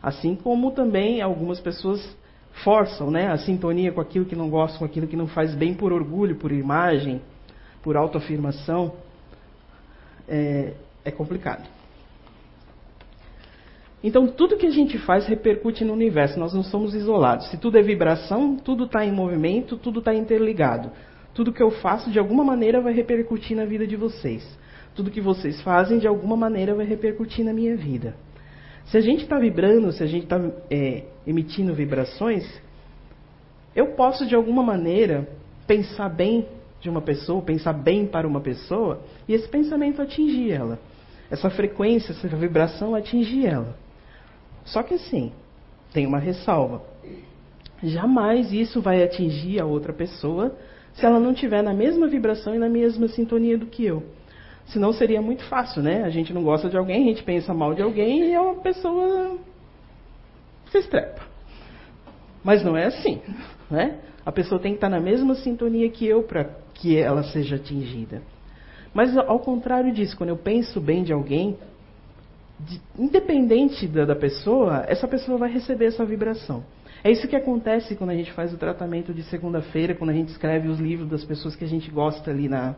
Assim 0.06 0.36
como 0.36 0.70
também 0.70 1.20
algumas 1.20 1.58
pessoas 1.58 2.16
forçam 2.62 3.10
né, 3.10 3.26
a 3.26 3.36
sintonia 3.38 3.90
com 3.90 4.00
aquilo 4.00 4.24
que 4.24 4.36
não 4.36 4.48
gostam, 4.48 4.78
com 4.78 4.84
aquilo 4.84 5.08
que 5.08 5.16
não 5.16 5.26
faz 5.26 5.52
bem 5.52 5.74
por 5.74 5.92
orgulho, 5.92 6.36
por 6.36 6.52
imagem, 6.52 7.20
por 7.82 7.96
autoafirmação, 7.96 8.92
é, 10.28 10.74
é 11.04 11.10
complicado. 11.10 11.68
Então, 14.00 14.28
tudo 14.28 14.56
que 14.56 14.66
a 14.66 14.70
gente 14.70 14.96
faz 14.96 15.26
repercute 15.26 15.84
no 15.84 15.92
universo, 15.92 16.38
nós 16.38 16.54
não 16.54 16.62
somos 16.62 16.94
isolados. 16.94 17.50
Se 17.50 17.56
tudo 17.56 17.76
é 17.76 17.82
vibração, 17.82 18.54
tudo 18.54 18.84
está 18.84 19.04
em 19.04 19.10
movimento, 19.10 19.76
tudo 19.76 19.98
está 19.98 20.14
interligado. 20.14 20.92
Tudo 21.34 21.52
que 21.52 21.60
eu 21.64 21.72
faço, 21.72 22.12
de 22.12 22.18
alguma 22.20 22.44
maneira, 22.44 22.80
vai 22.80 22.92
repercutir 22.92 23.56
na 23.56 23.64
vida 23.64 23.84
de 23.84 23.96
vocês. 23.96 24.46
Tudo 24.94 25.10
que 25.10 25.20
vocês 25.20 25.60
fazem, 25.62 25.98
de 25.98 26.06
alguma 26.06 26.36
maneira, 26.36 26.76
vai 26.76 26.86
repercutir 26.86 27.44
na 27.44 27.52
minha 27.52 27.76
vida. 27.76 28.14
Se 28.86 28.96
a 28.96 29.00
gente 29.00 29.24
está 29.24 29.38
vibrando, 29.38 29.90
se 29.92 30.02
a 30.02 30.06
gente 30.06 30.24
está 30.24 30.40
é, 30.70 31.04
emitindo 31.26 31.74
vibrações, 31.74 32.44
eu 33.74 33.88
posso 33.88 34.26
de 34.26 34.34
alguma 34.34 34.62
maneira 34.62 35.28
pensar 35.66 36.08
bem 36.08 36.46
de 36.80 36.88
uma 36.88 37.02
pessoa, 37.02 37.42
pensar 37.42 37.72
bem 37.72 38.06
para 38.06 38.26
uma 38.26 38.40
pessoa, 38.40 39.02
e 39.26 39.34
esse 39.34 39.48
pensamento 39.48 40.00
atingir 40.00 40.52
ela. 40.52 40.78
Essa 41.30 41.50
frequência, 41.50 42.12
essa 42.12 42.28
vibração 42.28 42.94
atingir 42.94 43.46
ela. 43.46 43.76
Só 44.64 44.82
que 44.82 44.94
assim, 44.94 45.32
tem 45.92 46.06
uma 46.06 46.18
ressalva. 46.18 46.82
Jamais 47.82 48.52
isso 48.52 48.80
vai 48.80 49.02
atingir 49.02 49.60
a 49.60 49.66
outra 49.66 49.92
pessoa 49.92 50.56
se 50.94 51.04
ela 51.04 51.20
não 51.20 51.32
estiver 51.32 51.62
na 51.62 51.74
mesma 51.74 52.06
vibração 52.06 52.54
e 52.54 52.58
na 52.58 52.68
mesma 52.68 53.08
sintonia 53.08 53.58
do 53.58 53.66
que 53.66 53.84
eu. 53.84 54.02
Senão 54.66 54.92
seria 54.92 55.22
muito 55.22 55.44
fácil, 55.44 55.82
né? 55.82 56.02
A 56.02 56.10
gente 56.10 56.32
não 56.32 56.42
gosta 56.42 56.68
de 56.68 56.76
alguém, 56.76 57.04
a 57.04 57.08
gente 57.08 57.22
pensa 57.22 57.54
mal 57.54 57.74
de 57.74 57.82
alguém 57.82 58.30
e 58.30 58.34
a 58.34 58.54
pessoa 58.54 59.38
se 60.70 60.78
estrepa. 60.78 61.22
Mas 62.42 62.64
não 62.64 62.76
é 62.76 62.86
assim, 62.86 63.20
né? 63.70 63.98
A 64.24 64.32
pessoa 64.32 64.60
tem 64.60 64.72
que 64.72 64.78
estar 64.78 64.88
na 64.88 65.00
mesma 65.00 65.34
sintonia 65.36 65.88
que 65.88 66.06
eu 66.06 66.24
para 66.24 66.50
que 66.74 66.96
ela 66.96 67.22
seja 67.22 67.56
atingida. 67.56 68.22
Mas 68.92 69.16
ao 69.16 69.38
contrário 69.38 69.92
disso, 69.92 70.16
quando 70.16 70.30
eu 70.30 70.36
penso 70.36 70.80
bem 70.80 71.04
de 71.04 71.12
alguém, 71.12 71.56
de, 72.58 72.80
independente 72.98 73.86
da, 73.86 74.04
da 74.04 74.16
pessoa, 74.16 74.84
essa 74.88 75.06
pessoa 75.06 75.38
vai 75.38 75.50
receber 75.50 75.86
essa 75.86 76.04
vibração. 76.04 76.64
É 77.04 77.10
isso 77.10 77.28
que 77.28 77.36
acontece 77.36 77.94
quando 77.94 78.10
a 78.10 78.14
gente 78.14 78.32
faz 78.32 78.52
o 78.52 78.56
tratamento 78.56 79.14
de 79.14 79.22
segunda-feira, 79.24 79.94
quando 79.94 80.10
a 80.10 80.14
gente 80.14 80.30
escreve 80.30 80.66
os 80.66 80.80
livros 80.80 81.08
das 81.08 81.24
pessoas 81.24 81.54
que 81.54 81.64
a 81.64 81.68
gente 81.68 81.90
gosta 81.90 82.30
ali 82.30 82.48
na, 82.48 82.74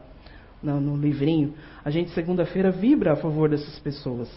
no, 0.62 0.80
no 0.80 0.96
livrinho, 0.96 1.54
a 1.84 1.90
gente 1.90 2.10
segunda-feira 2.10 2.70
vibra 2.70 3.12
a 3.12 3.16
favor 3.16 3.48
dessas 3.48 3.78
pessoas. 3.78 4.28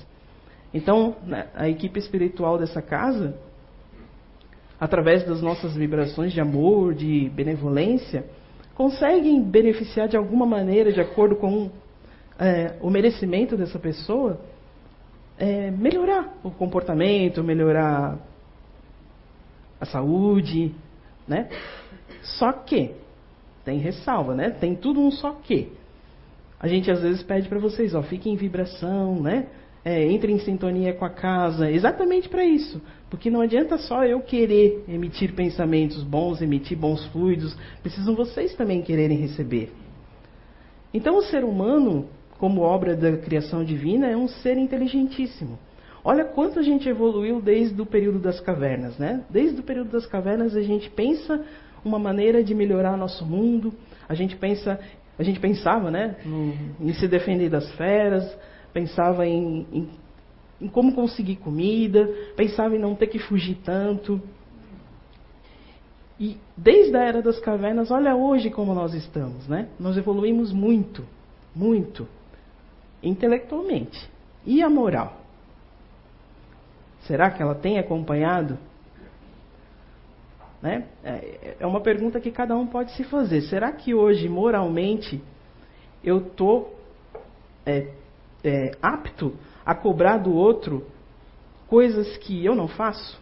Então, 0.74 1.16
né, 1.26 1.48
a 1.54 1.68
equipe 1.68 2.00
espiritual 2.00 2.58
dessa 2.58 2.82
casa, 2.82 3.36
através 4.80 5.24
das 5.26 5.42
nossas 5.42 5.76
vibrações 5.76 6.32
de 6.34 6.40
amor, 6.40 6.94
de 6.94 7.30
benevolência, 7.30 8.26
conseguem 8.74 9.42
beneficiar 9.42 10.08
de 10.08 10.18
alguma 10.18 10.46
maneira, 10.46 10.92
de 10.92 11.02
acordo 11.02 11.36
com 11.36 11.70
é, 12.40 12.76
o 12.82 12.90
merecimento 12.90 13.58
dessa 13.58 13.78
pessoa, 13.78 14.40
é, 15.38 15.70
melhorar 15.72 16.38
o 16.44 16.52
comportamento, 16.52 17.44
melhorar 17.44 18.18
a 19.80 19.86
saúde, 19.86 20.74
né? 21.28 21.50
Só 22.22 22.52
que 22.52 22.96
tem 23.66 23.80
ressalva, 23.80 24.36
né? 24.36 24.52
Tem 24.52 24.76
tudo 24.76 25.00
um 25.00 25.12
só 25.12 25.34
que. 25.34 25.72
A 26.62 26.68
gente 26.68 26.92
às 26.92 27.02
vezes 27.02 27.24
pede 27.24 27.50
para 27.50 27.58
vocês, 27.58 27.96
ó, 27.96 28.04
fiquem 28.04 28.34
em 28.34 28.38
vibração, 28.38 29.20
né? 29.20 29.48
É, 29.84 30.06
entre 30.12 30.32
em 30.32 30.38
sintonia 30.38 30.94
com 30.94 31.04
a 31.04 31.10
casa, 31.10 31.72
exatamente 31.72 32.30
para 32.30 32.46
isso. 32.46 32.80
Porque 33.10 33.32
não 33.32 33.42
adianta 33.42 33.80
só 33.80 34.06
eu 34.06 34.20
querer 34.20 34.86
emitir 34.88 35.34
pensamentos 35.34 36.04
bons, 36.04 36.40
emitir 36.40 36.78
bons 36.78 37.04
fluidos, 37.08 37.58
precisam 37.82 38.14
vocês 38.16 38.54
também 38.54 38.84
quererem 38.84 39.18
receber. 39.18 39.74
Então 40.94 41.18
o 41.18 41.24
ser 41.24 41.44
humano, 41.44 42.08
como 42.38 42.62
obra 42.62 42.96
da 42.96 43.18
criação 43.18 43.64
divina, 43.64 44.06
é 44.06 44.16
um 44.16 44.28
ser 44.28 44.56
inteligentíssimo. 44.56 45.58
Olha 46.04 46.26
quanto 46.26 46.60
a 46.60 46.64
gente 46.64 46.88
evoluiu 46.88 47.42
desde 47.42 47.82
o 47.82 47.86
período 47.88 48.20
das 48.20 48.40
cavernas, 48.40 49.00
né? 49.00 49.24
Desde 49.32 49.60
o 49.62 49.64
período 49.64 49.90
das 49.90 50.06
cavernas 50.06 50.56
a 50.56 50.62
gente 50.62 50.92
pensa 50.92 51.44
uma 51.84 51.98
maneira 51.98 52.44
de 52.44 52.54
melhorar 52.54 52.96
nosso 52.96 53.26
mundo, 53.26 53.74
a 54.08 54.14
gente 54.14 54.36
pensa 54.36 54.80
a 55.18 55.24
gente 55.24 55.40
pensava 55.40 55.92
né, 55.92 56.16
em 56.80 56.94
se 56.94 57.08
defender 57.08 57.50
das 57.50 57.70
feras, 57.74 58.38
pensava 58.74 59.26
em, 59.26 59.68
em, 59.72 59.90
em 60.62 60.68
como 60.68 60.94
conseguir 60.94 61.38
comida, 61.38 62.08
pensava 62.36 62.76
em 62.76 62.80
não 62.80 62.96
ter 62.96 63.08
que 63.08 63.20
fugir 63.20 63.58
tanto. 63.64 64.22
E 66.20 66.38
desde 66.56 66.96
a 66.96 67.04
era 67.04 67.22
das 67.22 67.40
cavernas, 67.40 67.90
olha 67.92 68.16
hoje 68.16 68.50
como 68.50 68.74
nós 68.74 68.94
estamos, 68.94 69.48
né? 69.48 69.68
Nós 69.80 69.98
evoluímos 69.98 70.52
muito, 70.52 71.04
muito, 71.56 72.08
intelectualmente. 73.02 74.10
E 74.46 74.62
a 74.62 74.70
moral? 74.70 75.22
Será 77.02 77.32
que 77.32 77.42
ela 77.42 77.56
tem 77.56 77.80
acompanhado? 77.80 78.58
Né? 80.62 80.86
É, 81.04 81.56
é 81.60 81.66
uma 81.66 81.82
pergunta 81.82 82.20
que 82.20 82.32
cada 82.32 82.56
um 82.56 82.68
pode 82.68 82.92
se 82.92 83.04
fazer. 83.04 83.42
Será 83.42 83.72
que 83.72 83.96
hoje, 83.96 84.30
moralmente, 84.30 85.22
eu 86.04 86.20
estou 86.20 86.76
é, 87.66 87.88
é, 88.44 88.72
apto 88.82 89.34
a 89.66 89.74
cobrar 89.74 90.18
do 90.18 90.34
outro 90.34 90.86
coisas 91.68 92.18
que 92.18 92.46
eu 92.46 92.54
não 92.54 92.68
faço? 92.68 93.20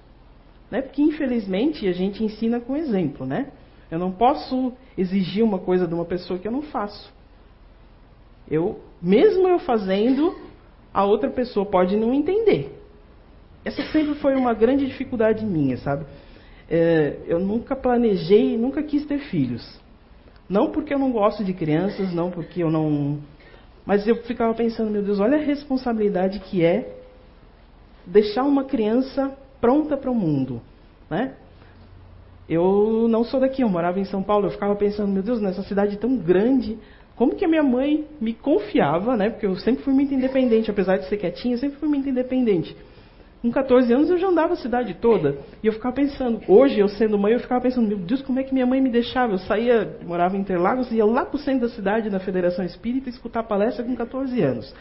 Né? 0.70 0.82
Porque, 0.82 1.02
infelizmente, 1.02 1.88
a 1.88 1.94
gente 1.94 2.24
ensina 2.24 2.60
com 2.60 2.76
exemplo. 2.76 3.26
Né? 3.26 3.52
Eu 3.90 3.98
não 3.98 4.12
posso 4.12 4.74
exigir 4.98 5.44
uma 5.44 5.60
coisa 5.60 5.88
de 5.88 5.94
uma 5.94 6.06
pessoa 6.06 6.38
que 6.38 6.48
eu 6.48 6.52
não 6.52 6.64
faço. 6.64 7.12
Eu, 8.52 8.80
mesmo 9.02 9.48
eu 9.48 9.60
fazendo, 9.60 10.36
a 10.94 11.06
outra 11.06 11.30
pessoa 11.30 11.66
pode 11.66 11.96
não 11.96 12.14
entender. 12.14 12.76
Essa 13.64 13.84
sempre 13.92 14.16
foi 14.16 14.36
uma 14.36 14.54
grande 14.54 14.86
dificuldade 14.88 15.46
minha, 15.46 15.78
sabe? 15.78 16.06
É, 16.70 17.18
eu 17.26 17.40
nunca 17.40 17.76
planejei, 17.76 18.58
nunca 18.58 18.84
quis 18.84 19.06
ter 19.06 19.20
filhos. 19.20 19.80
Não 20.48 20.72
porque 20.72 20.94
eu 20.94 21.00
não 21.00 21.12
gosto 21.12 21.44
de 21.44 21.54
crianças, 21.54 22.14
não 22.14 22.30
porque 22.30 22.64
eu 22.64 22.70
não. 22.70 23.20
Mas 23.86 24.08
eu 24.08 24.16
ficava 24.24 24.54
pensando, 24.54 24.92
meu 24.92 25.02
Deus, 25.02 25.20
olha 25.20 25.38
a 25.38 25.42
responsabilidade 25.42 26.40
que 26.40 26.64
é 26.64 26.96
deixar 28.06 28.44
uma 28.44 28.64
criança 28.64 29.36
pronta 29.60 29.98
para 29.98 30.12
o 30.12 30.16
mundo, 30.16 30.62
né? 31.10 31.34
Eu 32.48 33.08
não 33.08 33.24
sou 33.24 33.40
daqui, 33.40 33.62
eu 33.62 33.70
morava 33.70 34.00
em 34.00 34.06
São 34.06 34.24
Paulo, 34.24 34.48
eu 34.48 34.52
ficava 34.52 34.76
pensando, 34.76 35.12
meu 35.12 35.22
Deus, 35.22 35.40
nessa 35.40 35.62
cidade 35.64 35.98
tão 35.98 36.18
grande, 36.18 36.80
como 37.16 37.36
que 37.36 37.46
a 37.46 37.48
minha 37.48 37.62
mãe 37.62 38.08
me 38.20 38.34
confiava, 38.34 39.16
né? 39.16 39.30
Porque 39.30 39.46
eu 39.46 39.56
sempre 39.58 39.84
fui 39.84 39.94
muito 39.94 40.14
independente, 40.14 40.72
apesar 40.72 40.98
de 40.98 41.08
ser 41.08 41.18
quietinha, 41.18 41.56
eu 41.56 41.60
sempre 41.60 41.78
fui 41.78 41.88
muito 41.88 42.10
independente. 42.10 42.76
Com 43.42 43.52
14 43.52 43.94
anos 43.94 44.10
eu 44.10 44.18
já 44.18 44.28
andava 44.28 44.54
a 44.54 44.58
cidade 44.58 44.96
toda. 44.96 45.38
E 45.64 45.68
eu 45.68 45.74
ficava 45.74 45.96
pensando, 45.96 46.42
hoje 46.46 46.80
eu 46.80 46.90
sendo 46.90 47.18
mãe, 47.18 47.34
eu 47.34 47.40
ficava 47.40 47.62
pensando, 47.62 47.88
meu 47.88 47.98
Deus, 47.98 48.22
como 48.22 48.40
é 48.40 48.44
que 48.44 48.54
minha 48.54 48.66
mãe 48.66 48.82
me 48.82 48.90
deixava? 48.90 49.34
Eu 49.34 49.38
saía, 49.40 49.98
morava 50.06 50.36
em 50.36 50.42
Interlagos, 50.42 50.92
ia 50.92 51.06
lá 51.06 51.26
para 51.26 51.38
o 51.38 51.40
centro 51.40 51.62
da 51.62 51.70
cidade, 51.70 52.10
na 52.10 52.20
Federação 52.20 52.66
Espírita, 52.66 53.10
escutar 53.10 53.44
palestra 53.44 53.86
com 53.86 53.96
14 53.96 54.42
anos. 54.42 54.76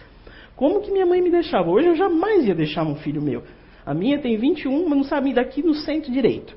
Como 0.56 0.80
que 0.80 0.90
minha 0.90 1.06
mãe 1.06 1.22
me 1.22 1.30
deixava? 1.30 1.70
Hoje 1.70 1.86
eu 1.86 1.94
jamais 1.94 2.44
ia 2.46 2.54
deixar 2.54 2.82
um 2.82 2.96
filho 2.96 3.22
meu. 3.22 3.44
A 3.86 3.94
minha 3.94 4.18
tem 4.18 4.36
21, 4.36 4.88
mas 4.88 4.98
não 4.98 5.04
sabe 5.04 5.32
daqui 5.32 5.62
no 5.62 5.74
centro 5.74 6.10
direito. 6.10 6.56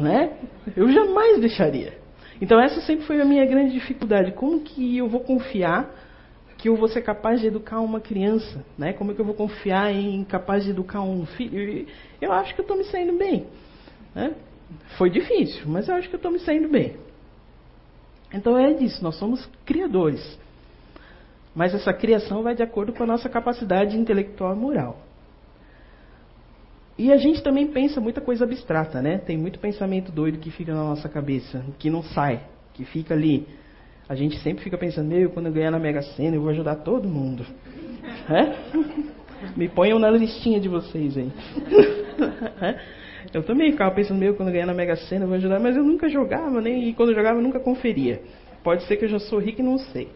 Né? 0.00 0.34
Eu 0.76 0.88
jamais 0.88 1.40
deixaria. 1.40 1.94
Então 2.40 2.60
essa 2.60 2.80
sempre 2.82 3.04
foi 3.06 3.20
a 3.20 3.24
minha 3.24 3.44
grande 3.44 3.72
dificuldade. 3.72 4.32
Como 4.32 4.60
que 4.60 4.96
eu 4.96 5.08
vou 5.08 5.20
confiar 5.20 5.90
que 6.62 6.68
eu 6.68 6.76
vou 6.76 6.86
ser 6.86 7.02
capaz 7.02 7.40
de 7.40 7.48
educar 7.48 7.80
uma 7.80 8.00
criança? 8.00 8.64
Né? 8.78 8.92
Como 8.92 9.10
é 9.10 9.14
que 9.14 9.20
eu 9.20 9.24
vou 9.24 9.34
confiar 9.34 9.92
em 9.92 10.22
capaz 10.22 10.62
de 10.62 10.70
educar 10.70 11.02
um 11.02 11.26
filho? 11.26 11.88
Eu 12.20 12.30
acho 12.30 12.54
que 12.54 12.60
eu 12.60 12.62
estou 12.62 12.76
me 12.76 12.84
saindo 12.84 13.18
bem. 13.18 13.48
Né? 14.14 14.32
Foi 14.96 15.10
difícil, 15.10 15.64
mas 15.66 15.88
eu 15.88 15.96
acho 15.96 16.08
que 16.08 16.14
eu 16.14 16.18
estou 16.18 16.30
me 16.30 16.38
saindo 16.38 16.68
bem. 16.68 16.96
Então 18.32 18.56
é 18.56 18.72
disso, 18.74 19.02
nós 19.02 19.16
somos 19.16 19.44
criadores. 19.66 20.38
Mas 21.52 21.74
essa 21.74 21.92
criação 21.92 22.44
vai 22.44 22.54
de 22.54 22.62
acordo 22.62 22.92
com 22.92 23.02
a 23.02 23.06
nossa 23.06 23.28
capacidade 23.28 23.98
intelectual 23.98 24.54
e 24.54 24.56
moral. 24.56 25.00
E 26.96 27.12
a 27.12 27.16
gente 27.16 27.42
também 27.42 27.66
pensa 27.66 28.00
muita 28.00 28.20
coisa 28.20 28.44
abstrata, 28.44 29.02
né? 29.02 29.18
Tem 29.18 29.36
muito 29.36 29.58
pensamento 29.58 30.12
doido 30.12 30.38
que 30.38 30.52
fica 30.52 30.72
na 30.72 30.84
nossa 30.84 31.08
cabeça, 31.08 31.64
que 31.80 31.90
não 31.90 32.04
sai, 32.04 32.46
que 32.72 32.84
fica 32.84 33.14
ali. 33.14 33.48
A 34.08 34.14
gente 34.14 34.38
sempre 34.40 34.62
fica 34.62 34.76
pensando, 34.76 35.08
meu, 35.08 35.30
quando 35.30 35.46
eu 35.46 35.52
ganhar 35.52 35.70
na 35.70 35.78
Mega 35.78 36.02
Sena, 36.02 36.36
eu 36.36 36.40
vou 36.40 36.50
ajudar 36.50 36.76
todo 36.76 37.08
mundo. 37.08 37.44
É? 38.28 38.54
Me 39.56 39.68
ponham 39.68 39.98
na 39.98 40.10
listinha 40.10 40.60
de 40.60 40.68
vocês 40.68 41.16
aí. 41.16 41.32
É? 42.60 42.78
Eu 43.32 43.42
também 43.42 43.72
ficava 43.72 43.94
pensando, 43.94 44.18
meu, 44.18 44.34
quando 44.34 44.48
eu 44.48 44.52
ganhar 44.52 44.66
na 44.66 44.74
Mega 44.74 44.96
Sena, 44.96 45.24
eu 45.24 45.28
vou 45.28 45.36
ajudar, 45.36 45.58
mas 45.58 45.76
eu 45.76 45.82
nunca 45.82 46.08
jogava, 46.08 46.60
nem, 46.60 46.88
e 46.88 46.94
quando 46.94 47.10
eu 47.10 47.14
jogava, 47.14 47.38
eu 47.38 47.42
nunca 47.42 47.58
conferia. 47.58 48.20
Pode 48.62 48.84
ser 48.84 48.96
que 48.96 49.04
eu 49.04 49.08
já 49.08 49.18
sou 49.18 49.38
rico 49.38 49.60
e 49.60 49.64
não 49.64 49.78
sei. 49.78 50.08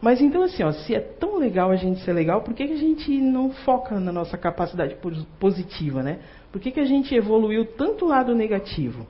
Mas 0.00 0.20
então, 0.20 0.42
assim, 0.42 0.62
ó, 0.62 0.70
se 0.72 0.94
é 0.94 1.00
tão 1.00 1.38
legal 1.38 1.70
a 1.70 1.76
gente 1.76 2.00
ser 2.00 2.12
legal, 2.12 2.42
por 2.42 2.54
que, 2.54 2.66
que 2.66 2.72
a 2.72 2.78
gente 2.78 3.10
não 3.20 3.50
foca 3.50 3.98
na 3.98 4.12
nossa 4.12 4.38
capacidade 4.38 4.96
positiva, 5.40 6.02
né? 6.02 6.20
Por 6.52 6.60
que, 6.60 6.70
que 6.70 6.80
a 6.80 6.84
gente 6.84 7.14
evoluiu 7.14 7.64
tanto 7.64 8.04
o 8.04 8.08
lado 8.08 8.34
negativo? 8.34 9.06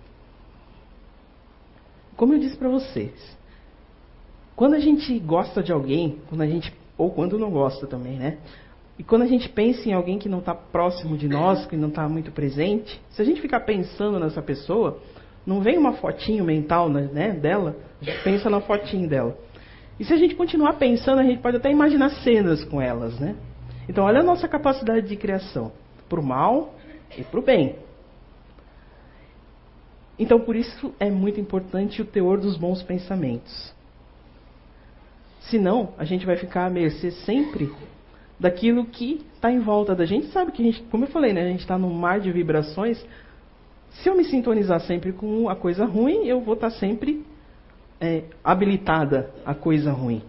Como 2.18 2.34
eu 2.34 2.40
disse 2.40 2.56
para 2.56 2.68
vocês, 2.68 3.12
quando 4.56 4.74
a 4.74 4.80
gente 4.80 5.16
gosta 5.20 5.62
de 5.62 5.70
alguém, 5.70 6.18
quando 6.28 6.40
a 6.40 6.46
gente 6.48 6.74
ou 6.96 7.12
quando 7.12 7.38
não 7.38 7.48
gosta 7.48 7.86
também, 7.86 8.18
né? 8.18 8.38
E 8.98 9.04
quando 9.04 9.22
a 9.22 9.26
gente 9.26 9.48
pensa 9.48 9.88
em 9.88 9.92
alguém 9.92 10.18
que 10.18 10.28
não 10.28 10.40
está 10.40 10.52
próximo 10.52 11.16
de 11.16 11.28
nós, 11.28 11.64
que 11.66 11.76
não 11.76 11.90
está 11.90 12.08
muito 12.08 12.32
presente, 12.32 13.00
se 13.10 13.22
a 13.22 13.24
gente 13.24 13.40
ficar 13.40 13.60
pensando 13.60 14.18
nessa 14.18 14.42
pessoa, 14.42 14.98
não 15.46 15.60
vem 15.60 15.78
uma 15.78 15.92
fotinho 15.92 16.44
mental 16.44 16.88
né, 16.88 17.30
dela, 17.30 17.76
a 18.02 18.04
gente 18.04 18.24
pensa 18.24 18.50
na 18.50 18.60
fotinho 18.60 19.08
dela. 19.08 19.38
E 20.00 20.04
se 20.04 20.12
a 20.12 20.16
gente 20.16 20.34
continuar 20.34 20.72
pensando, 20.72 21.20
a 21.20 21.24
gente 21.24 21.40
pode 21.40 21.58
até 21.58 21.70
imaginar 21.70 22.10
cenas 22.24 22.64
com 22.64 22.82
elas, 22.82 23.16
né? 23.20 23.36
Então, 23.88 24.04
olha 24.04 24.18
a 24.18 24.24
nossa 24.24 24.48
capacidade 24.48 25.06
de 25.06 25.14
criação, 25.14 25.70
para 26.08 26.18
o 26.18 26.22
mal 26.22 26.74
e 27.16 27.22
para 27.22 27.38
o 27.38 27.42
bem. 27.44 27.76
Então, 30.18 30.40
por 30.40 30.56
isso 30.56 30.92
é 30.98 31.10
muito 31.10 31.40
importante 31.40 32.02
o 32.02 32.04
teor 32.04 32.40
dos 32.40 32.56
bons 32.56 32.82
pensamentos. 32.82 33.72
Senão, 35.42 35.90
a 35.96 36.04
gente 36.04 36.26
vai 36.26 36.36
ficar 36.36 36.66
à 36.66 36.70
mercê 36.70 37.10
sempre 37.10 37.70
daquilo 38.38 38.84
que 38.84 39.24
está 39.34 39.50
em 39.50 39.60
volta 39.60 39.94
da 39.94 40.04
gente. 40.04 40.26
Sabe 40.28 40.52
que 40.52 40.62
a 40.62 40.64
gente, 40.64 40.82
como 40.84 41.04
eu 41.04 41.08
falei, 41.08 41.32
né, 41.32 41.42
a 41.42 41.48
gente 41.48 41.60
está 41.60 41.78
num 41.78 41.92
mar 41.92 42.20
de 42.20 42.30
vibrações. 42.32 43.04
Se 43.90 44.08
eu 44.08 44.16
me 44.16 44.24
sintonizar 44.24 44.80
sempre 44.80 45.12
com 45.12 45.48
a 45.48 45.56
coisa 45.56 45.84
ruim, 45.84 46.26
eu 46.26 46.40
vou 46.40 46.54
estar 46.54 46.70
tá 46.70 46.76
sempre 46.76 47.24
é, 48.00 48.24
habilitada 48.42 49.30
a 49.44 49.54
coisa 49.54 49.90
ruim. 49.92 50.22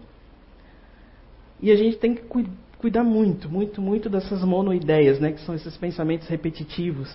E 1.62 1.71
a 1.71 1.75
gente 1.75 1.97
tem 1.97 2.15
que 2.15 2.21
cu 2.23 2.43
cuidar 2.78 3.04
muito, 3.04 3.49
muito, 3.49 3.82
muito 3.82 4.10
dessas 4.10 4.41
monoideias, 4.41 5.19
né, 5.19 5.34
que 5.34 5.41
são 5.41 5.54
esses 5.54 5.75
pensamentos 5.75 6.30
repetitivos, 6.30 7.13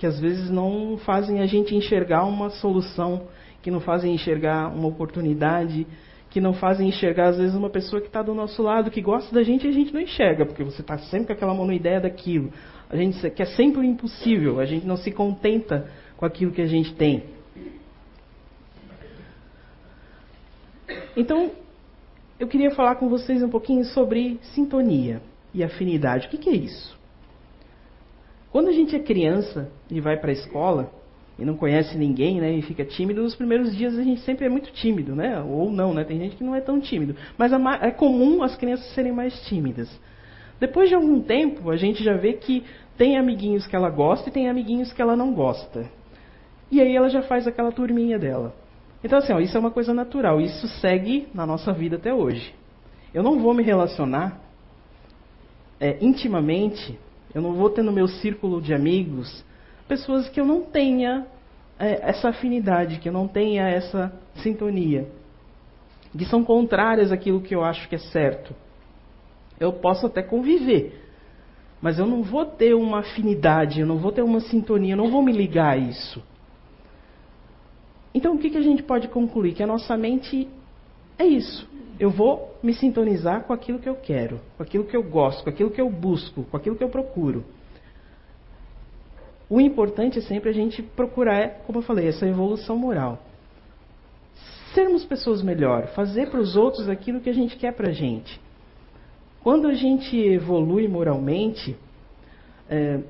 que 0.00 0.06
às 0.06 0.18
vezes 0.18 0.48
não 0.48 0.96
fazem 1.04 1.40
a 1.40 1.46
gente 1.46 1.76
enxergar 1.76 2.24
uma 2.24 2.48
solução, 2.48 3.28
que 3.60 3.70
não 3.70 3.80
fazem 3.80 4.14
enxergar 4.14 4.74
uma 4.74 4.88
oportunidade, 4.88 5.86
que 6.30 6.40
não 6.40 6.54
fazem 6.54 6.88
enxergar, 6.88 7.28
às 7.28 7.36
vezes, 7.36 7.54
uma 7.54 7.68
pessoa 7.68 8.00
que 8.00 8.06
está 8.06 8.22
do 8.22 8.32
nosso 8.32 8.62
lado, 8.62 8.90
que 8.90 9.02
gosta 9.02 9.34
da 9.34 9.42
gente 9.42 9.66
e 9.66 9.68
a 9.68 9.72
gente 9.72 9.92
não 9.92 10.00
enxerga, 10.00 10.46
porque 10.46 10.64
você 10.64 10.80
está 10.80 10.96
sempre 10.96 11.26
com 11.26 11.32
aquela 11.34 11.52
monoideia 11.52 12.00
daquilo. 12.00 12.50
A 12.88 12.96
gente 12.96 13.28
quer 13.32 13.44
sempre 13.48 13.82
o 13.82 13.84
impossível, 13.84 14.58
a 14.58 14.64
gente 14.64 14.86
não 14.86 14.96
se 14.96 15.12
contenta 15.12 15.90
com 16.16 16.24
aquilo 16.24 16.50
que 16.50 16.62
a 16.62 16.66
gente 16.66 16.94
tem. 16.94 17.24
Então, 21.14 21.50
eu 22.38 22.48
queria 22.48 22.70
falar 22.70 22.94
com 22.94 23.06
vocês 23.10 23.42
um 23.42 23.50
pouquinho 23.50 23.84
sobre 23.84 24.40
sintonia 24.54 25.20
e 25.52 25.62
afinidade. 25.62 26.26
O 26.26 26.30
que, 26.30 26.38
que 26.38 26.48
é 26.48 26.54
isso? 26.54 26.99
Quando 28.52 28.68
a 28.68 28.72
gente 28.72 28.96
é 28.96 28.98
criança 28.98 29.70
e 29.90 30.00
vai 30.00 30.16
para 30.16 30.30
a 30.30 30.32
escola 30.32 30.90
e 31.38 31.44
não 31.44 31.56
conhece 31.56 31.96
ninguém, 31.96 32.40
né, 32.40 32.52
e 32.52 32.62
fica 32.62 32.84
tímido, 32.84 33.22
nos 33.22 33.34
primeiros 33.34 33.74
dias 33.74 33.96
a 33.96 34.02
gente 34.02 34.20
sempre 34.22 34.46
é 34.46 34.48
muito 34.48 34.70
tímido, 34.72 35.14
né? 35.14 35.40
Ou 35.40 35.70
não, 35.70 35.94
né? 35.94 36.04
Tem 36.04 36.18
gente 36.18 36.36
que 36.36 36.44
não 36.44 36.54
é 36.54 36.60
tão 36.60 36.80
tímido. 36.80 37.16
Mas 37.38 37.52
é 37.80 37.90
comum 37.90 38.42
as 38.42 38.56
crianças 38.56 38.86
serem 38.94 39.12
mais 39.12 39.40
tímidas. 39.48 39.88
Depois 40.58 40.90
de 40.90 40.94
algum 40.94 41.20
tempo, 41.22 41.70
a 41.70 41.76
gente 41.76 42.04
já 42.04 42.14
vê 42.14 42.34
que 42.34 42.64
tem 42.98 43.16
amiguinhos 43.16 43.66
que 43.66 43.74
ela 43.74 43.88
gosta 43.88 44.28
e 44.28 44.32
tem 44.32 44.50
amiguinhos 44.50 44.92
que 44.92 45.00
ela 45.00 45.16
não 45.16 45.32
gosta. 45.32 45.90
E 46.70 46.80
aí 46.80 46.94
ela 46.94 47.08
já 47.08 47.22
faz 47.22 47.46
aquela 47.46 47.72
turminha 47.72 48.18
dela. 48.18 48.54
Então, 49.02 49.18
assim, 49.18 49.32
ó, 49.32 49.40
isso 49.40 49.56
é 49.56 49.60
uma 49.60 49.70
coisa 49.70 49.94
natural. 49.94 50.40
Isso 50.40 50.68
segue 50.80 51.26
na 51.32 51.46
nossa 51.46 51.72
vida 51.72 51.96
até 51.96 52.12
hoje. 52.12 52.54
Eu 53.14 53.22
não 53.22 53.38
vou 53.40 53.54
me 53.54 53.62
relacionar 53.62 54.38
é, 55.80 55.96
intimamente, 56.02 56.98
eu 57.34 57.40
não 57.40 57.54
vou 57.54 57.70
ter 57.70 57.82
no 57.82 57.92
meu 57.92 58.08
círculo 58.08 58.60
de 58.60 58.74
amigos 58.74 59.44
pessoas 59.86 60.28
que 60.28 60.40
eu 60.40 60.44
não 60.44 60.62
tenha 60.62 61.26
é, 61.78 62.10
essa 62.10 62.28
afinidade, 62.28 63.00
que 63.00 63.08
eu 63.08 63.12
não 63.12 63.26
tenha 63.26 63.68
essa 63.68 64.12
sintonia, 64.36 65.08
que 66.16 66.24
são 66.24 66.44
contrárias 66.44 67.10
àquilo 67.10 67.40
que 67.40 67.54
eu 67.54 67.64
acho 67.64 67.88
que 67.88 67.96
é 67.96 67.98
certo. 67.98 68.54
Eu 69.58 69.72
posso 69.72 70.06
até 70.06 70.22
conviver, 70.22 71.04
mas 71.80 71.98
eu 71.98 72.06
não 72.06 72.22
vou 72.22 72.44
ter 72.44 72.74
uma 72.74 73.00
afinidade, 73.00 73.80
eu 73.80 73.86
não 73.86 73.98
vou 73.98 74.12
ter 74.12 74.22
uma 74.22 74.40
sintonia, 74.40 74.92
eu 74.92 74.96
não 74.96 75.10
vou 75.10 75.22
me 75.22 75.32
ligar 75.32 75.72
a 75.72 75.76
isso. 75.76 76.22
Então, 78.14 78.34
o 78.34 78.38
que, 78.38 78.50
que 78.50 78.58
a 78.58 78.62
gente 78.62 78.82
pode 78.82 79.08
concluir? 79.08 79.54
Que 79.54 79.62
a 79.62 79.66
nossa 79.66 79.96
mente 79.96 80.48
é 81.18 81.24
isso. 81.24 81.68
Eu 82.00 82.08
vou 82.08 82.58
me 82.62 82.72
sintonizar 82.72 83.44
com 83.44 83.52
aquilo 83.52 83.78
que 83.78 83.88
eu 83.88 83.94
quero, 83.94 84.40
com 84.56 84.62
aquilo 84.62 84.84
que 84.84 84.96
eu 84.96 85.02
gosto, 85.02 85.44
com 85.44 85.50
aquilo 85.50 85.70
que 85.70 85.80
eu 85.80 85.90
busco, 85.90 86.44
com 86.44 86.56
aquilo 86.56 86.74
que 86.74 86.82
eu 86.82 86.88
procuro. 86.88 87.44
O 89.50 89.60
importante 89.60 90.18
é 90.18 90.22
sempre 90.22 90.48
a 90.48 90.52
gente 90.52 90.82
procurar, 90.82 91.62
como 91.66 91.78
eu 91.78 91.82
falei, 91.82 92.08
essa 92.08 92.26
evolução 92.26 92.78
moral. 92.78 93.18
Sermos 94.72 95.04
pessoas 95.04 95.42
melhor, 95.42 95.88
fazer 95.88 96.30
para 96.30 96.40
os 96.40 96.56
outros 96.56 96.88
aquilo 96.88 97.20
que 97.20 97.28
a 97.28 97.34
gente 97.34 97.56
quer 97.56 97.74
para 97.74 97.90
a 97.90 97.92
gente. 97.92 98.40
quando 99.42 99.68
a 99.68 99.74
gente 99.74 100.16
evolui 100.18 100.86
moralmente, 100.86 101.76
é, 102.68 103.00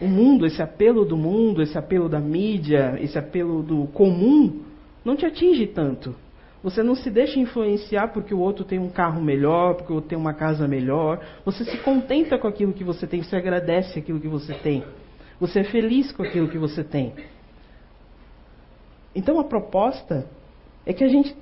o 0.00 0.06
mundo, 0.06 0.46
esse 0.46 0.62
apelo 0.62 1.04
do 1.04 1.16
mundo, 1.16 1.62
esse 1.62 1.78
apelo 1.78 2.08
da 2.08 2.18
mídia, 2.20 2.96
esse 3.00 3.18
apelo 3.18 3.62
do 3.62 3.86
comum, 3.88 4.62
não 5.04 5.14
te 5.14 5.24
atinge 5.24 5.66
tanto. 5.66 6.14
Você 6.64 6.82
não 6.82 6.94
se 6.94 7.10
deixa 7.10 7.38
influenciar 7.38 8.08
porque 8.08 8.32
o 8.32 8.38
outro 8.38 8.64
tem 8.64 8.78
um 8.78 8.88
carro 8.88 9.22
melhor, 9.22 9.74
porque 9.74 9.92
o 9.92 9.96
outro 9.96 10.08
tem 10.08 10.16
uma 10.16 10.32
casa 10.32 10.66
melhor. 10.66 11.22
Você 11.44 11.62
se 11.62 11.76
contenta 11.82 12.38
com 12.38 12.48
aquilo 12.48 12.72
que 12.72 12.82
você 12.82 13.06
tem, 13.06 13.22
você 13.22 13.36
agradece 13.36 13.98
aquilo 13.98 14.18
que 14.18 14.26
você 14.26 14.54
tem. 14.54 14.82
Você 15.38 15.60
é 15.60 15.64
feliz 15.64 16.10
com 16.10 16.22
aquilo 16.22 16.48
que 16.48 16.56
você 16.56 16.82
tem. 16.82 17.12
Então 19.14 19.38
a 19.38 19.44
proposta 19.44 20.26
é 20.86 20.94
que 20.94 21.04
a 21.04 21.08
gente 21.08 21.36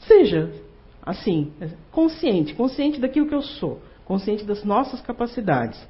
seja 0.00 0.52
assim, 1.00 1.50
consciente, 1.90 2.54
consciente 2.54 3.00
daquilo 3.00 3.26
que 3.26 3.34
eu 3.34 3.40
sou, 3.40 3.80
consciente 4.04 4.44
das 4.44 4.64
nossas 4.64 5.00
capacidades 5.00 5.82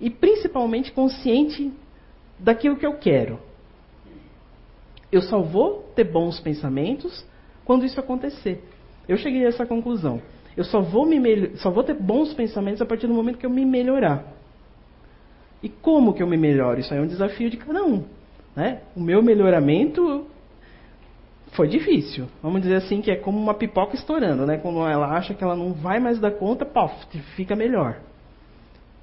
e 0.00 0.08
principalmente 0.08 0.92
consciente 0.92 1.70
daquilo 2.38 2.78
que 2.78 2.86
eu 2.86 2.94
quero. 2.94 3.38
Eu 5.12 5.20
só 5.20 5.42
vou 5.42 5.82
ter 5.94 6.04
bons 6.04 6.40
pensamentos 6.40 7.28
quando 7.68 7.84
isso 7.84 8.00
acontecer. 8.00 8.64
Eu 9.06 9.18
cheguei 9.18 9.44
a 9.44 9.48
essa 9.48 9.66
conclusão. 9.66 10.22
Eu 10.56 10.64
só 10.64 10.80
vou, 10.80 11.04
me 11.04 11.54
só 11.56 11.70
vou 11.70 11.84
ter 11.84 11.92
bons 11.92 12.32
pensamentos 12.32 12.80
a 12.80 12.86
partir 12.86 13.06
do 13.06 13.12
momento 13.12 13.36
que 13.36 13.44
eu 13.44 13.50
me 13.50 13.62
melhorar. 13.62 14.24
E 15.62 15.68
como 15.68 16.14
que 16.14 16.22
eu 16.22 16.26
me 16.26 16.38
melhoro? 16.38 16.80
Isso 16.80 16.94
aí 16.94 16.98
é 16.98 17.02
um 17.02 17.06
desafio 17.06 17.50
de 17.50 17.58
cada 17.58 17.84
um. 17.84 18.04
Né? 18.56 18.80
O 18.96 19.00
meu 19.02 19.22
melhoramento 19.22 20.26
foi 21.52 21.68
difícil. 21.68 22.24
Vamos 22.42 22.62
dizer 22.62 22.76
assim 22.76 23.02
que 23.02 23.10
é 23.10 23.16
como 23.16 23.38
uma 23.38 23.52
pipoca 23.52 23.94
estourando, 23.94 24.46
né? 24.46 24.56
Quando 24.56 24.78
ela 24.88 25.14
acha 25.14 25.34
que 25.34 25.44
ela 25.44 25.54
não 25.54 25.74
vai 25.74 26.00
mais 26.00 26.18
dar 26.18 26.30
conta, 26.30 26.64
pof, 26.64 26.94
fica 27.36 27.54
melhor. 27.54 27.98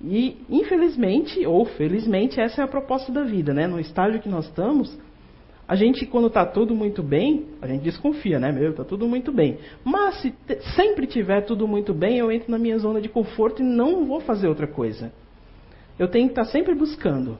E 0.02 0.44
infelizmente 0.50 1.46
ou 1.46 1.66
felizmente 1.66 2.42
essa 2.42 2.62
é 2.62 2.66
a 2.66 2.68
proposta 2.68 3.12
da 3.12 3.24
vida, 3.24 3.54
né? 3.54 3.68
No 3.68 3.80
estágio 3.80 4.20
que 4.20 4.28
nós 4.28 4.46
estamos, 4.46 4.98
a 5.68 5.76
gente, 5.76 6.06
quando 6.06 6.28
está 6.28 6.46
tudo 6.46 6.76
muito 6.76 7.02
bem, 7.02 7.48
a 7.60 7.68
gente 7.68 7.82
desconfia, 7.82 8.40
né? 8.40 8.52
Meu, 8.52 8.70
está 8.70 8.84
tudo 8.84 9.08
muito 9.08 9.32
bem. 9.32 9.58
Mas 9.84 10.22
se 10.22 10.34
sempre 10.76 11.08
tiver 11.08 11.42
tudo 11.42 11.68
muito 11.68 11.92
bem, 11.92 12.18
eu 12.20 12.32
entro 12.32 12.52
na 12.52 12.60
minha 12.60 12.78
zona 12.78 13.02
de 13.02 13.10
conforto 13.10 13.64
e 13.64 13.66
não 13.66 14.06
vou 14.06 14.20
fazer 14.20 14.48
outra 14.48 14.68
coisa. 14.68 15.12
Eu 15.98 16.08
tenho 16.08 16.28
que 16.28 16.34
estar 16.34 16.46
tá 16.46 16.52
sempre 16.52 16.76
buscando. 16.76 17.38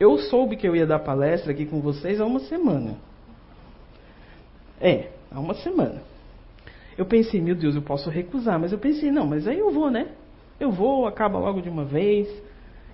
Eu 0.00 0.18
soube 0.18 0.56
que 0.56 0.66
eu 0.66 0.74
ia 0.74 0.86
dar 0.86 0.98
palestra 0.98 1.52
aqui 1.52 1.64
com 1.64 1.80
vocês 1.80 2.20
há 2.20 2.26
uma 2.26 2.40
semana. 2.40 2.96
É, 4.80 5.10
há 5.30 5.38
uma 5.38 5.54
semana. 5.54 6.02
Eu 6.98 7.06
pensei, 7.06 7.40
meu 7.40 7.54
Deus, 7.54 7.76
eu 7.76 7.82
posso 7.82 8.10
recusar, 8.10 8.58
mas 8.58 8.72
eu 8.72 8.78
pensei, 8.78 9.12
não, 9.12 9.26
mas 9.26 9.46
aí 9.46 9.58
eu 9.58 9.70
vou, 9.70 9.90
né? 9.90 10.08
Eu 10.58 10.72
vou, 10.72 11.06
acaba 11.06 11.38
logo 11.38 11.60
de 11.60 11.68
uma 11.68 11.84
vez 11.84 12.28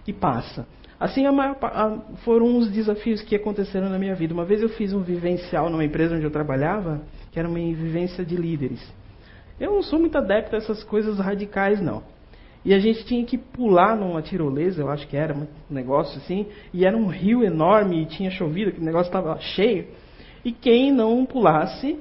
e 0.07 0.12
passa. 0.12 0.66
Assim, 1.02 1.26
a 1.26 1.32
maior, 1.32 1.56
a, 1.60 1.98
foram 2.18 2.56
os 2.58 2.70
desafios 2.70 3.20
que 3.22 3.34
aconteceram 3.34 3.88
na 3.88 3.98
minha 3.98 4.14
vida. 4.14 4.32
Uma 4.32 4.44
vez 4.44 4.62
eu 4.62 4.68
fiz 4.68 4.92
um 4.92 5.00
vivencial 5.00 5.68
numa 5.68 5.84
empresa 5.84 6.14
onde 6.14 6.22
eu 6.22 6.30
trabalhava, 6.30 7.02
que 7.32 7.40
era 7.40 7.48
uma 7.48 7.58
vivência 7.58 8.24
de 8.24 8.36
líderes. 8.36 8.80
Eu 9.58 9.72
não 9.72 9.82
sou 9.82 9.98
muito 9.98 10.16
adepto 10.16 10.54
a 10.54 10.58
essas 10.58 10.84
coisas 10.84 11.18
radicais, 11.18 11.80
não. 11.82 12.04
E 12.64 12.72
a 12.72 12.78
gente 12.78 13.04
tinha 13.04 13.24
que 13.24 13.36
pular 13.36 13.96
numa 13.96 14.22
tirolesa, 14.22 14.80
eu 14.80 14.88
acho 14.88 15.08
que 15.08 15.16
era 15.16 15.34
um 15.34 15.48
negócio 15.68 16.18
assim, 16.18 16.46
e 16.72 16.86
era 16.86 16.96
um 16.96 17.08
rio 17.08 17.42
enorme 17.42 18.02
e 18.02 18.06
tinha 18.06 18.30
chovido, 18.30 18.70
que 18.70 18.80
o 18.80 18.84
negócio 18.84 19.08
estava 19.08 19.36
cheio. 19.40 19.88
E 20.44 20.52
quem 20.52 20.92
não 20.92 21.26
pulasse 21.26 21.98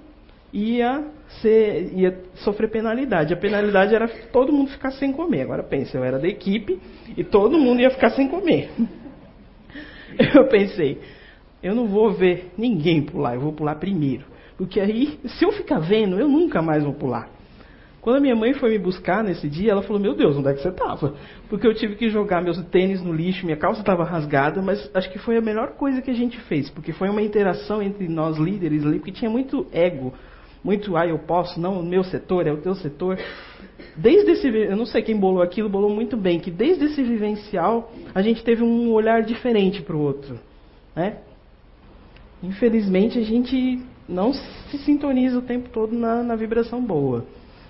ia, 0.54 1.06
ser, 1.42 1.92
ia 1.94 2.20
sofrer 2.36 2.70
penalidade. 2.70 3.34
A 3.34 3.38
penalidade 3.38 3.96
era 3.96 4.08
todo 4.32 4.52
mundo 4.52 4.72
ficar 4.72 4.92
sem 4.92 5.12
comer. 5.12 5.44
Agora 5.44 5.64
pensa, 5.64 5.98
eu 5.98 6.04
era 6.04 6.20
da 6.20 6.28
equipe 6.28 6.80
e 7.16 7.24
todo 7.24 7.58
mundo 7.58 7.82
ia 7.82 7.90
ficar 7.90 8.12
sem 8.12 8.28
comer. 8.28 8.70
Eu 10.36 10.46
pensei, 10.50 11.00
eu 11.64 11.74
não 11.74 11.88
vou 11.88 12.12
ver 12.12 12.52
ninguém 12.58 13.02
pular, 13.02 13.34
eu 13.34 13.40
vou 13.40 13.54
pular 13.54 13.76
primeiro. 13.76 14.26
Porque 14.58 14.78
aí, 14.78 15.18
se 15.26 15.46
eu 15.46 15.54
ficar 15.54 15.80
vendo, 15.80 16.20
eu 16.20 16.28
nunca 16.28 16.62
mais 16.62 16.84
vou 16.84 16.94
pular. 16.94 17.30
Quando 18.02 18.18
a 18.18 18.20
minha 18.20 18.36
mãe 18.36 18.54
foi 18.54 18.72
me 18.72 18.80
buscar 18.80 19.24
nesse 19.24 19.48
dia, 19.48 19.72
ela 19.72 19.84
falou: 19.84 20.02
Meu 20.02 20.16
Deus, 20.16 20.36
onde 20.36 20.50
é 20.50 20.54
que 20.54 20.62
você 20.62 20.70
estava? 20.70 21.14
Porque 21.48 21.66
eu 21.66 21.74
tive 21.74 21.96
que 21.96 22.10
jogar 22.10 22.42
meus 22.42 22.62
tênis 22.66 23.02
no 23.02 23.14
lixo, 23.14 23.46
minha 23.46 23.58
calça 23.58 23.80
estava 23.80 24.04
rasgada, 24.04 24.62
mas 24.62 24.90
acho 24.94 25.10
que 25.12 25.20
foi 25.20 25.38
a 25.38 25.42
melhor 25.42 25.74
coisa 25.74 26.02
que 26.02 26.10
a 26.10 26.14
gente 26.14 26.40
fez, 26.42 26.70
porque 26.70 26.92
foi 26.92 27.10
uma 27.10 27.22
interação 27.22 27.82
entre 27.82 28.08
nós 28.10 28.38
líderes 28.38 28.86
ali, 28.86 28.98
porque 28.98 29.12
tinha 29.12 29.30
muito 29.30 29.68
ego 29.72 30.14
muito, 30.64 30.96
ah, 30.96 31.08
eu 31.08 31.18
posso, 31.18 31.60
não, 31.60 31.80
o 31.80 31.84
meu 31.84 32.04
setor 32.04 32.46
é 32.46 32.52
o 32.52 32.58
teu 32.58 32.76
setor. 32.76 33.18
Desde 33.96 34.32
esse, 34.32 34.48
eu 34.48 34.76
não 34.76 34.86
sei 34.86 35.02
quem 35.02 35.18
bolou 35.18 35.42
aquilo, 35.42 35.68
bolou 35.68 35.90
muito 35.90 36.16
bem, 36.16 36.40
que 36.40 36.52
desde 36.52 36.86
esse 36.86 37.02
vivencial 37.02 37.92
a 38.14 38.22
gente 38.22 38.44
teve 38.44 38.64
um 38.64 38.92
olhar 38.92 39.24
diferente 39.24 39.82
para 39.82 39.96
o 39.96 40.00
outro. 40.00 40.40
Né? 40.96 41.18
Infelizmente 42.44 43.18
a 43.18 43.24
gente 43.24 43.82
não 44.08 44.34
se 44.34 44.78
sintoniza 44.80 45.40
o 45.40 45.42
tempo 45.42 45.70
todo 45.70 45.96
na, 45.96 46.22
na 46.22 46.36
vibração 46.36 46.84
boa. 46.84 47.26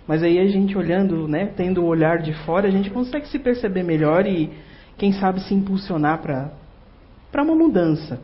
Mas 0.08 0.24
aí 0.24 0.40
a 0.40 0.48
gente 0.48 0.78
olhando, 0.78 1.28
né, 1.28 1.46
tendo 1.56 1.82
o 1.82 1.86
olhar 1.86 2.18
de 2.22 2.34
fora, 2.46 2.68
a 2.68 2.72
gente 2.72 2.90
consegue 2.90 3.28
se 3.28 3.40
perceber 3.40 3.84
melhor 3.84 4.26
e, 4.26 4.50
quem 4.98 5.14
sabe, 5.14 5.40
se 5.42 5.54
impulsionar 5.54 6.22
para 6.22 7.44
uma 7.44 7.56
mudança. 7.56 8.20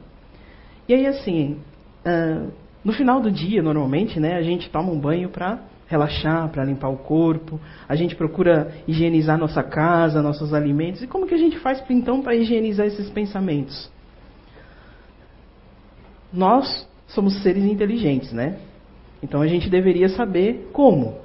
E 0.90 0.94
aí, 0.94 1.06
assim, 1.06 1.60
uh, 2.06 2.52
no 2.84 2.94
final 2.94 3.20
do 3.20 3.32
dia, 3.32 3.62
normalmente, 3.62 4.20
né, 4.20 4.36
a 4.36 4.42
gente 4.42 4.70
toma 4.70 4.92
um 4.92 5.00
banho 5.00 5.30
para 5.30 5.60
relaxar, 5.88 6.50
para 6.50 6.64
limpar 6.64 6.90
o 6.90 6.98
corpo. 6.98 7.60
A 7.88 7.96
gente 7.96 8.16
procura 8.16 8.74
higienizar 8.88 9.38
nossa 9.38 9.64
casa, 9.64 10.22
nossos 10.22 10.54
alimentos. 10.54 11.02
E 11.02 11.08
como 11.08 11.26
que 11.26 11.34
a 11.34 11.38
gente 11.38 11.58
faz 11.60 11.84
então 11.90 12.22
para 12.22 12.36
higienizar 12.36 12.86
esses 12.86 13.10
pensamentos? 13.10 13.90
Nós 16.32 16.88
somos 17.08 17.42
seres 17.42 17.64
inteligentes, 17.64 18.34
né? 18.34 18.60
Então 19.24 19.42
a 19.42 19.48
gente 19.48 19.70
deveria 19.70 20.10
saber 20.10 20.70
como. 20.74 21.16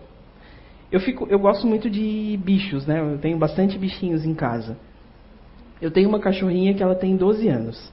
Eu 0.90 1.00
fico, 1.00 1.26
eu 1.28 1.38
gosto 1.38 1.66
muito 1.66 1.90
de 1.90 2.38
bichos, 2.42 2.86
né? 2.86 3.00
Eu 3.00 3.18
tenho 3.18 3.36
bastante 3.36 3.76
bichinhos 3.78 4.24
em 4.24 4.34
casa. 4.34 4.76
Eu 5.80 5.90
tenho 5.90 6.08
uma 6.08 6.20
cachorrinha 6.20 6.74
que 6.74 6.82
ela 6.82 6.94
tem 6.94 7.16
12 7.16 7.48
anos. 7.48 7.92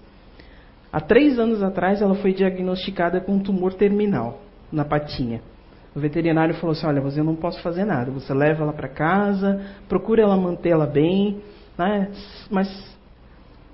Há 0.91 0.99
três 0.99 1.37
anos 1.37 1.61
atrás, 1.61 2.01
ela 2.01 2.15
foi 2.15 2.33
diagnosticada 2.33 3.21
com 3.21 3.33
um 3.33 3.39
tumor 3.39 3.73
terminal 3.73 4.41
na 4.71 4.83
patinha. 4.83 5.41
O 5.95 5.99
veterinário 5.99 6.55
falou 6.55 6.71
assim: 6.71 6.87
Olha, 6.87 7.01
você 7.01 7.21
não 7.21 7.35
posso 7.35 7.61
fazer 7.61 7.85
nada. 7.85 8.11
Você 8.11 8.33
leva 8.33 8.63
ela 8.63 8.73
para 8.73 8.87
casa, 8.87 9.61
procura 9.87 10.21
ela 10.21 10.35
manter 10.35 10.69
ela 10.69 10.85
bem, 10.85 11.41
né? 11.77 12.09
mas 12.49 12.97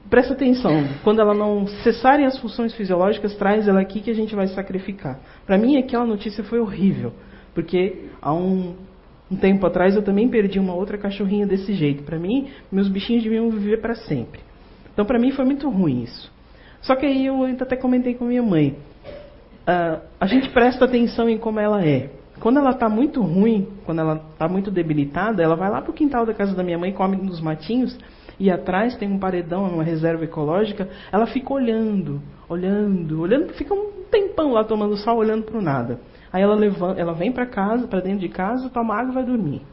presta 0.09 0.33
atenção. 0.33 0.83
Quando 1.03 1.21
ela 1.21 1.33
não 1.33 1.67
cessarem 1.83 2.25
as 2.25 2.37
funções 2.39 2.73
fisiológicas, 2.73 3.35
traz 3.35 3.67
ela 3.67 3.81
aqui 3.81 4.01
que 4.01 4.11
a 4.11 4.15
gente 4.15 4.35
vai 4.35 4.47
sacrificar. 4.47 5.19
Para 5.45 5.57
mim, 5.57 5.77
aquela 5.77 6.05
notícia 6.05 6.43
foi 6.43 6.59
horrível, 6.59 7.13
porque 7.53 8.09
há 8.21 8.33
um, 8.33 8.75
um 9.31 9.35
tempo 9.35 9.65
atrás 9.65 9.95
eu 9.95 10.03
também 10.03 10.29
perdi 10.29 10.59
uma 10.59 10.73
outra 10.73 10.97
cachorrinha 10.97 11.47
desse 11.47 11.73
jeito. 11.73 12.03
Para 12.03 12.19
mim, 12.19 12.49
meus 12.71 12.87
bichinhos 12.87 13.23
deviam 13.23 13.49
viver 13.49 13.81
para 13.81 13.95
sempre. 13.95 14.39
Então, 14.93 15.05
para 15.05 15.19
mim, 15.19 15.31
foi 15.31 15.45
muito 15.45 15.69
ruim 15.69 16.03
isso. 16.03 16.34
Só 16.85 16.95
que 16.95 17.05
aí 17.05 17.25
eu 17.25 17.43
até 17.45 17.75
comentei 17.75 18.13
com 18.13 18.25
minha 18.25 18.43
mãe. 18.43 18.77
Uh, 19.67 20.01
a 20.19 20.27
gente 20.27 20.49
presta 20.49 20.85
atenção 20.85 21.27
em 21.27 21.37
como 21.37 21.59
ela 21.59 21.83
é. 21.83 22.11
Quando 22.39 22.59
ela 22.59 22.69
está 22.69 22.87
muito 22.87 23.23
ruim, 23.23 23.67
quando 23.85 24.01
ela 24.01 24.23
está 24.33 24.47
muito 24.47 24.69
debilitada, 24.69 25.41
ela 25.41 25.55
vai 25.55 25.69
lá 25.69 25.81
para 25.81 25.89
o 25.89 25.93
quintal 25.93 26.27
da 26.27 26.33
casa 26.33 26.55
da 26.55 26.61
minha 26.61 26.77
mãe, 26.77 26.93
come 26.93 27.15
nos 27.15 27.41
matinhos, 27.41 27.97
e 28.39 28.51
atrás 28.51 28.95
tem 28.97 29.11
um 29.11 29.17
paredão, 29.17 29.63
uma 29.63 29.83
reserva 29.83 30.25
ecológica. 30.25 30.87
Ela 31.11 31.25
fica 31.25 31.51
olhando, 31.51 32.21
olhando, 32.47 33.19
olhando, 33.19 33.53
fica 33.53 33.73
um 33.73 34.03
tempão 34.11 34.51
lá 34.51 34.63
tomando 34.63 34.95
sol, 34.97 35.17
olhando 35.17 35.43
para 35.43 35.57
o 35.57 35.61
nada. 35.61 35.99
Aí 36.31 36.43
ela, 36.43 36.53
levanta, 36.53 37.01
ela 37.01 37.13
vem 37.13 37.31
para 37.31 37.47
casa, 37.47 37.87
para 37.87 38.01
dentro 38.01 38.19
de 38.19 38.29
casa, 38.29 38.69
toma 38.69 38.93
água 38.93 39.11
e 39.11 39.15
vai 39.15 39.23
dormir. 39.23 39.63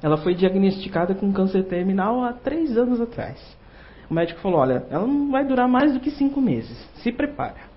Ela 0.00 0.18
foi 0.18 0.34
diagnosticada 0.34 1.16
com 1.16 1.32
câncer 1.32 1.64
terminal 1.64 2.22
há 2.22 2.32
três 2.32 2.76
anos 2.76 3.00
atrás. 3.00 3.63
O 4.08 4.14
médico 4.14 4.40
falou: 4.40 4.60
olha, 4.60 4.84
ela 4.90 5.06
não 5.06 5.30
vai 5.30 5.44
durar 5.44 5.68
mais 5.68 5.92
do 5.92 6.00
que 6.00 6.10
cinco 6.10 6.40
meses. 6.40 6.76
Se 6.96 7.10
prepara. 7.10 7.74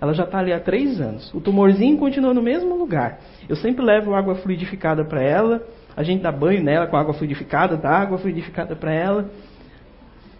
Ela 0.00 0.12
já 0.12 0.24
está 0.24 0.38
ali 0.38 0.52
há 0.52 0.60
três 0.60 1.00
anos. 1.00 1.32
O 1.32 1.40
tumorzinho 1.40 1.96
continua 1.96 2.34
no 2.34 2.42
mesmo 2.42 2.76
lugar. 2.76 3.18
Eu 3.48 3.56
sempre 3.56 3.84
levo 3.84 4.14
água 4.14 4.34
fluidificada 4.36 5.04
para 5.04 5.22
ela. 5.22 5.62
A 5.96 6.02
gente 6.02 6.22
dá 6.22 6.30
banho 6.30 6.62
nela 6.62 6.86
com 6.86 6.96
água 6.96 7.14
fluidificada, 7.14 7.76
dá 7.76 7.90
água 7.90 8.18
fluidificada 8.18 8.76
para 8.76 8.92
ela. 8.92 9.30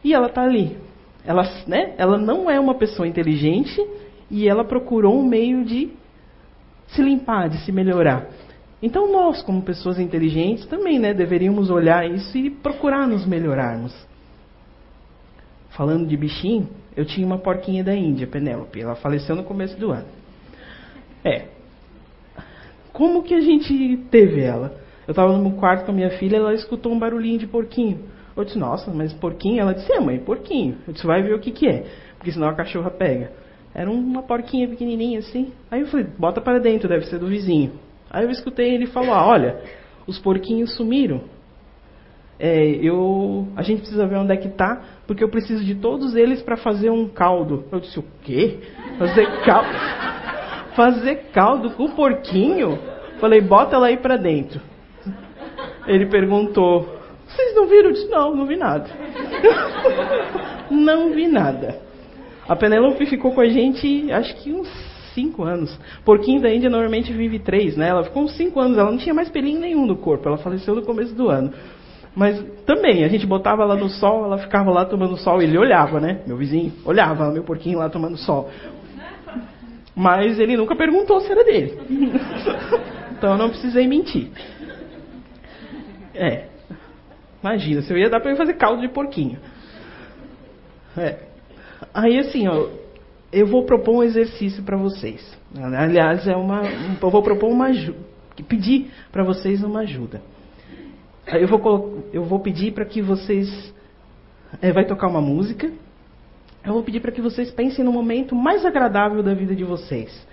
E 0.04 0.12
ela 0.12 0.26
está 0.26 0.42
ali. 0.42 0.76
Ela, 1.24 1.42
né, 1.66 1.94
ela 1.96 2.18
não 2.18 2.50
é 2.50 2.60
uma 2.60 2.74
pessoa 2.74 3.08
inteligente 3.08 3.84
e 4.30 4.46
ela 4.46 4.62
procurou 4.64 5.18
um 5.18 5.26
meio 5.26 5.64
de 5.64 5.90
se 6.88 7.02
limpar, 7.02 7.48
de 7.48 7.58
se 7.64 7.72
melhorar. 7.72 8.26
Então 8.82 9.10
nós, 9.10 9.42
como 9.42 9.62
pessoas 9.62 9.98
inteligentes, 9.98 10.66
também 10.66 10.98
né, 10.98 11.14
deveríamos 11.14 11.70
olhar 11.70 12.08
isso 12.08 12.36
e 12.36 12.50
procurar 12.50 13.08
nos 13.08 13.26
melhorarmos 13.26 14.06
falando 15.76 16.06
de 16.06 16.16
bichinho, 16.16 16.68
eu 16.96 17.04
tinha 17.04 17.26
uma 17.26 17.38
porquinha 17.38 17.84
da 17.84 17.94
Índia, 17.94 18.26
Penélope. 18.26 18.80
Ela 18.80 18.96
faleceu 18.96 19.36
no 19.36 19.44
começo 19.44 19.78
do 19.78 19.92
ano. 19.92 20.06
É. 21.22 21.48
Como 22.92 23.22
que 23.22 23.34
a 23.34 23.40
gente 23.40 23.98
teve 24.10 24.40
ela? 24.40 24.74
Eu 25.06 25.12
estava 25.12 25.36
no 25.36 25.52
quarto 25.52 25.84
com 25.84 25.92
a 25.92 25.94
minha 25.94 26.10
filha, 26.10 26.36
ela 26.38 26.54
escutou 26.54 26.92
um 26.92 26.98
barulhinho 26.98 27.38
de 27.38 27.46
porquinho. 27.46 28.00
Eu 28.34 28.44
disse, 28.44 28.58
nossa, 28.58 28.90
mas 28.90 29.12
porquinho? 29.12 29.60
Ela 29.60 29.74
disse, 29.74 29.92
é 29.92 30.00
mãe, 30.00 30.18
porquinho. 30.18 30.78
Eu 30.86 30.94
disse, 30.94 31.06
vai 31.06 31.22
ver 31.22 31.34
o 31.34 31.38
que 31.38 31.50
que 31.50 31.68
é, 31.68 31.84
porque 32.16 32.32
senão 32.32 32.48
a 32.48 32.54
cachorra 32.54 32.90
pega. 32.90 33.32
Era 33.74 33.90
uma 33.90 34.22
porquinha 34.22 34.66
pequenininha 34.66 35.18
assim. 35.18 35.52
Aí 35.70 35.82
eu 35.82 35.86
falei, 35.88 36.06
bota 36.18 36.40
para 36.40 36.58
dentro, 36.58 36.88
deve 36.88 37.04
ser 37.06 37.18
do 37.18 37.26
vizinho. 37.26 37.72
Aí 38.10 38.24
eu 38.24 38.30
escutei 38.30 38.74
ele 38.74 38.86
falar, 38.86 39.26
olha, 39.26 39.60
os 40.06 40.18
porquinhos 40.18 40.74
sumiram. 40.74 41.20
É, 42.38 42.66
eu, 42.82 43.48
a 43.56 43.62
gente 43.62 43.80
precisa 43.80 44.06
ver 44.06 44.16
onde 44.16 44.32
é 44.32 44.36
que 44.36 44.48
tá, 44.48 44.82
porque 45.06 45.24
eu 45.24 45.28
preciso 45.28 45.64
de 45.64 45.74
todos 45.74 46.14
eles 46.14 46.42
para 46.42 46.56
fazer 46.56 46.90
um 46.90 47.08
caldo. 47.08 47.64
Eu 47.72 47.80
disse, 47.80 47.98
o 47.98 48.04
quê? 48.22 48.58
Fazer 48.98 49.26
caldo? 49.44 49.68
Fazer 50.74 51.14
caldo 51.32 51.70
com 51.70 51.88
porquinho? 51.90 52.78
Falei, 53.18 53.40
bota 53.40 53.76
ela 53.76 53.86
aí 53.86 53.96
para 53.96 54.16
dentro. 54.16 54.60
Ele 55.86 56.06
perguntou, 56.06 56.96
vocês 57.26 57.54
não 57.54 57.66
viram? 57.66 57.90
Eu 57.90 57.92
disse, 57.92 58.10
não, 58.10 58.34
não 58.36 58.46
vi 58.46 58.56
nada. 58.56 58.86
não 60.70 61.12
vi 61.12 61.26
nada. 61.26 61.80
A 62.46 62.54
Penélope 62.54 63.06
ficou 63.06 63.32
com 63.32 63.40
a 63.40 63.48
gente, 63.48 64.12
acho 64.12 64.36
que 64.36 64.52
uns 64.52 64.68
5 65.14 65.42
anos. 65.42 65.80
Porquinho 66.04 66.40
da 66.42 66.52
Índia 66.52 66.68
normalmente 66.68 67.12
vive 67.12 67.38
3, 67.38 67.76
né? 67.76 67.88
Ela 67.88 68.04
ficou 68.04 68.22
uns 68.22 68.36
5 68.36 68.60
anos, 68.60 68.76
ela 68.76 68.90
não 68.90 68.98
tinha 68.98 69.14
mais 69.14 69.30
pelinho 69.30 69.58
nenhum 69.58 69.86
no 69.86 69.96
corpo, 69.96 70.28
ela 70.28 70.36
faleceu 70.36 70.74
no 70.74 70.82
começo 70.82 71.14
do 71.14 71.30
ano. 71.30 71.52
Mas 72.16 72.42
também, 72.64 73.04
a 73.04 73.08
gente 73.08 73.26
botava 73.26 73.62
ela 73.62 73.76
no 73.76 73.90
sol, 73.90 74.24
ela 74.24 74.38
ficava 74.38 74.70
lá 74.70 74.86
tomando 74.86 75.18
sol, 75.18 75.42
ele 75.42 75.58
olhava, 75.58 76.00
né? 76.00 76.22
Meu 76.26 76.38
vizinho 76.38 76.72
olhava, 76.82 77.30
meu 77.30 77.44
porquinho 77.44 77.78
lá 77.78 77.90
tomando 77.90 78.16
sol. 78.16 78.50
Mas 79.94 80.38
ele 80.38 80.56
nunca 80.56 80.74
perguntou 80.74 81.20
se 81.20 81.30
era 81.30 81.44
dele. 81.44 81.78
então 83.12 83.32
eu 83.32 83.38
não 83.38 83.50
precisei 83.50 83.86
mentir. 83.86 84.30
É. 86.14 86.46
Imagina, 87.42 87.82
se 87.82 87.92
eu 87.92 87.98
ia 87.98 88.08
dar 88.08 88.18
para 88.18 88.30
ele 88.30 88.38
fazer 88.38 88.54
caldo 88.54 88.80
de 88.80 88.88
porquinho. 88.88 89.38
É. 90.96 91.18
Aí 91.92 92.18
assim, 92.18 92.48
ó, 92.48 92.68
eu 93.30 93.46
vou 93.46 93.66
propor 93.66 93.96
um 93.96 94.02
exercício 94.02 94.62
para 94.62 94.78
vocês. 94.78 95.38
Aliás, 95.54 96.26
é 96.26 96.34
uma, 96.34 96.62
eu 97.02 97.10
vou 97.10 97.22
propor 97.22 97.50
uma 97.50 97.68
pedir 98.48 98.90
para 99.12 99.22
vocês 99.22 99.62
uma 99.62 99.80
ajuda. 99.80 100.22
Eu 101.26 101.48
vou, 101.48 102.04
eu 102.12 102.24
vou 102.24 102.40
pedir 102.40 102.72
para 102.72 102.84
que 102.84 103.02
vocês 103.02 103.74
é, 104.60 104.72
vai 104.72 104.84
tocar 104.84 105.08
uma 105.08 105.20
música. 105.20 105.70
Eu 106.64 106.72
vou 106.72 106.82
pedir 106.82 107.00
para 107.00 107.12
que 107.12 107.20
vocês 107.20 107.50
pensem 107.50 107.84
no 107.84 107.92
momento 107.92 108.34
mais 108.34 108.64
agradável 108.64 109.22
da 109.22 109.34
vida 109.34 109.54
de 109.54 109.64
vocês. 109.64 110.26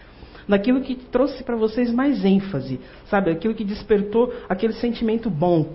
Naquilo 0.47 0.81
que 0.81 0.95
trouxe 0.95 1.43
para 1.43 1.55
vocês 1.55 1.91
mais 1.93 2.23
ênfase, 2.25 2.79
sabe? 3.05 3.31
Aquilo 3.31 3.55
que 3.55 3.63
despertou 3.63 4.33
aquele 4.49 4.73
sentimento 4.73 5.29
bom. 5.29 5.73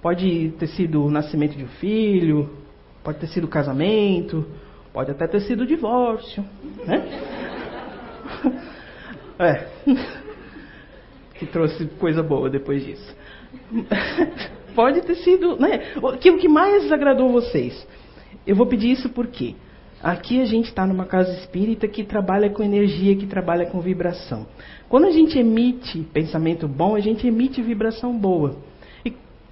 Pode 0.00 0.50
ter 0.58 0.68
sido 0.68 1.04
o 1.04 1.10
nascimento 1.10 1.56
de 1.56 1.64
um 1.64 1.68
filho, 1.68 2.50
pode 3.02 3.18
ter 3.18 3.26
sido 3.26 3.44
o 3.44 3.48
casamento, 3.48 4.46
Pode 4.96 5.10
até 5.10 5.26
ter 5.26 5.40
sido 5.40 5.66
divórcio, 5.66 6.42
né? 6.86 7.04
É. 9.38 9.66
Que 11.34 11.44
trouxe 11.44 11.84
coisa 11.98 12.22
boa 12.22 12.48
depois 12.48 12.82
disso. 12.82 13.14
Pode 14.74 15.00
ter 15.02 15.14
sido, 15.16 15.56
né? 15.58 15.94
Aquilo 16.12 16.38
que 16.38 16.48
mais 16.48 16.90
agradou 16.92 17.30
vocês. 17.30 17.86
Eu 18.46 18.54
vou 18.54 18.66
pedir 18.66 18.90
isso 18.90 19.08
porque 19.08 19.54
aqui 20.02 20.40
a 20.40 20.44
gente 20.44 20.66
está 20.66 20.86
numa 20.86 21.06
casa 21.06 21.32
espírita 21.32 21.88
que 21.88 22.04
trabalha 22.04 22.50
com 22.50 22.62
energia, 22.62 23.16
que 23.16 23.26
trabalha 23.26 23.66
com 23.66 23.80
vibração. 23.80 24.46
Quando 24.88 25.06
a 25.06 25.10
gente 25.10 25.38
emite 25.38 26.00
pensamento 26.12 26.68
bom, 26.68 26.94
a 26.94 27.00
gente 27.00 27.26
emite 27.26 27.62
vibração 27.62 28.16
boa. 28.16 28.56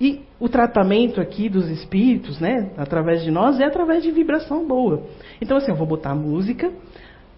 E, 0.01 0.21
o 0.40 0.49
tratamento 0.49 1.21
aqui 1.21 1.49
dos 1.49 1.69
espíritos, 1.69 2.40
né, 2.40 2.73
através 2.77 3.23
de 3.23 3.31
nós, 3.31 3.61
é 3.61 3.64
através 3.64 4.03
de 4.03 4.11
vibração 4.11 4.67
boa. 4.67 5.05
Então, 5.40 5.57
assim, 5.57 5.71
eu 5.71 5.77
vou 5.77 5.87
botar 5.87 6.14
música, 6.14 6.73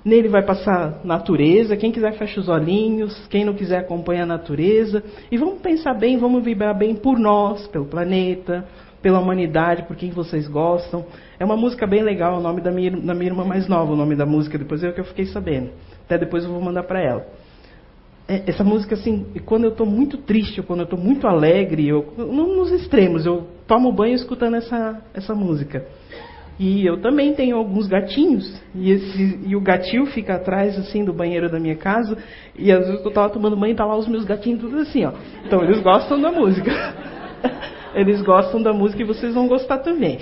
nele 0.07 0.29
vai 0.29 0.43
passar 0.43 1.01
natureza, 1.03 1.77
quem 1.77 1.91
quiser 1.91 2.13
fecha 2.13 2.39
os 2.39 2.49
olhinhos, 2.49 3.27
quem 3.27 3.45
não 3.45 3.55
quiser 3.55 3.79
acompanha 3.79 4.23
a 4.23 4.27
natureza, 4.27 5.03
e 5.33 5.37
vamos 5.37 5.61
pensar 5.61 5.95
bem, 5.95 6.17
vamos 6.17 6.45
vibrar 6.45 6.79
bem 6.79 6.95
por 6.95 7.19
nós, 7.19 7.67
pelo 7.67 7.87
planeta, 7.87 8.65
pela 9.03 9.19
humanidade, 9.19 9.83
por 9.83 9.97
quem 9.97 10.11
vocês 10.11 10.47
gostam. 10.47 11.05
É 11.41 11.45
uma 11.45 11.57
música 11.57 11.89
bem 11.89 12.05
legal, 12.05 12.39
o 12.39 12.41
nome 12.41 12.61
da 12.61 12.71
minha, 12.71 12.93
da 12.93 13.15
minha 13.15 13.31
irmã 13.31 13.45
mais 13.45 13.67
nova, 13.67 13.95
o 13.95 13.97
nome 13.97 14.15
da 14.15 14.25
música, 14.25 14.57
depois 14.57 14.85
é 14.85 14.91
o 14.91 14.93
que 14.93 15.01
eu 15.01 15.05
fiquei 15.05 15.27
sabendo. 15.27 15.71
Até 16.05 16.17
depois 16.17 16.45
eu 16.45 16.53
vou 16.53 16.61
mandar 16.61 16.85
para 16.85 17.03
ela. 17.03 17.27
É, 18.29 18.45
essa 18.47 18.63
música, 18.63 18.95
assim, 18.95 19.27
quando 19.45 19.65
eu 19.65 19.71
estou 19.71 19.87
muito 19.87 20.19
triste, 20.19 20.63
quando 20.63 20.81
eu 20.81 20.85
estou 20.85 20.99
muito 20.99 21.27
alegre, 21.27 21.89
eu, 21.89 22.15
nos 22.17 22.71
extremos, 22.71 23.27
eu 23.27 23.45
tomo 23.67 23.91
banho 23.91 24.15
escutando 24.15 24.55
essa, 24.55 25.03
essa 25.13 25.35
música. 25.35 25.85
E 26.59 26.87
eu 26.87 27.01
também 27.01 27.35
tenho 27.35 27.57
alguns 27.57 27.87
gatinhos, 27.87 28.61
e, 28.75 28.91
esse, 28.91 29.41
e 29.47 29.55
o 29.55 29.61
gatinho 29.61 30.07
fica 30.07 30.37
atrás, 30.37 30.79
assim, 30.79 31.05
do 31.05 31.13
banheiro 31.13 31.51
da 31.51 31.61
minha 31.61 31.77
casa, 31.77 32.17
e 32.59 32.73
às 32.73 32.87
vezes 32.87 33.03
eu 33.03 33.09
estava 33.09 33.29
tomando 33.29 33.57
banho 33.57 33.73
e 33.73 33.77
tá 33.77 33.85
lá 33.85 33.95
os 33.95 34.09
meus 34.09 34.25
gatinhos 34.25 34.61
tudo 34.61 34.79
assim, 34.79 35.05
ó. 35.05 35.13
Então 35.45 35.63
eles 35.63 35.81
gostam 35.81 36.21
da 36.21 36.33
música. 36.33 36.73
Eles 37.95 38.21
gostam 38.21 38.63
da 38.63 38.75
música 38.75 39.01
e 39.01 39.07
vocês 39.07 39.33
vão 39.33 39.49
gostar 39.49 39.79
também. 39.79 40.19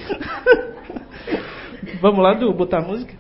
Vamos 2.00 2.22
lá, 2.22 2.34
Du, 2.34 2.52
botar 2.52 2.78
a 2.78 2.82
música? 2.82 3.12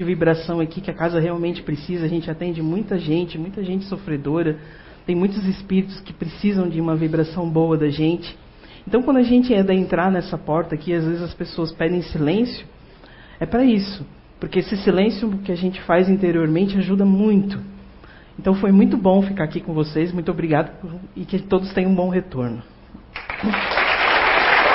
De 0.00 0.04
vibração 0.04 0.60
aqui 0.60 0.80
que 0.80 0.90
a 0.90 0.94
casa 0.94 1.20
realmente 1.20 1.62
precisa. 1.62 2.06
A 2.06 2.08
gente 2.08 2.30
atende 2.30 2.62
muita 2.62 2.98
gente, 2.98 3.36
muita 3.36 3.62
gente 3.62 3.84
sofredora. 3.84 4.58
Tem 5.04 5.14
muitos 5.14 5.44
espíritos 5.44 6.00
que 6.00 6.10
precisam 6.10 6.70
de 6.70 6.80
uma 6.80 6.96
vibração 6.96 7.46
boa 7.50 7.76
da 7.76 7.90
gente. 7.90 8.34
Então, 8.88 9.02
quando 9.02 9.18
a 9.18 9.22
gente 9.22 9.52
é 9.52 9.60
entrar 9.74 10.10
nessa 10.10 10.38
porta 10.38 10.74
aqui, 10.74 10.94
às 10.94 11.04
vezes 11.04 11.20
as 11.20 11.34
pessoas 11.34 11.70
pedem 11.70 12.00
silêncio, 12.00 12.66
é 13.38 13.44
para 13.44 13.62
isso. 13.62 14.06
Porque 14.40 14.60
esse 14.60 14.74
silêncio 14.78 15.36
que 15.44 15.52
a 15.52 15.56
gente 15.56 15.82
faz 15.82 16.08
interiormente 16.08 16.78
ajuda 16.78 17.04
muito. 17.04 17.60
Então, 18.38 18.54
foi 18.54 18.72
muito 18.72 18.96
bom 18.96 19.20
ficar 19.20 19.44
aqui 19.44 19.60
com 19.60 19.74
vocês. 19.74 20.12
Muito 20.12 20.30
obrigado 20.30 20.72
e 21.14 21.26
que 21.26 21.38
todos 21.40 21.74
tenham 21.74 21.90
um 21.90 21.94
bom 21.94 22.08
retorno. 22.08 22.62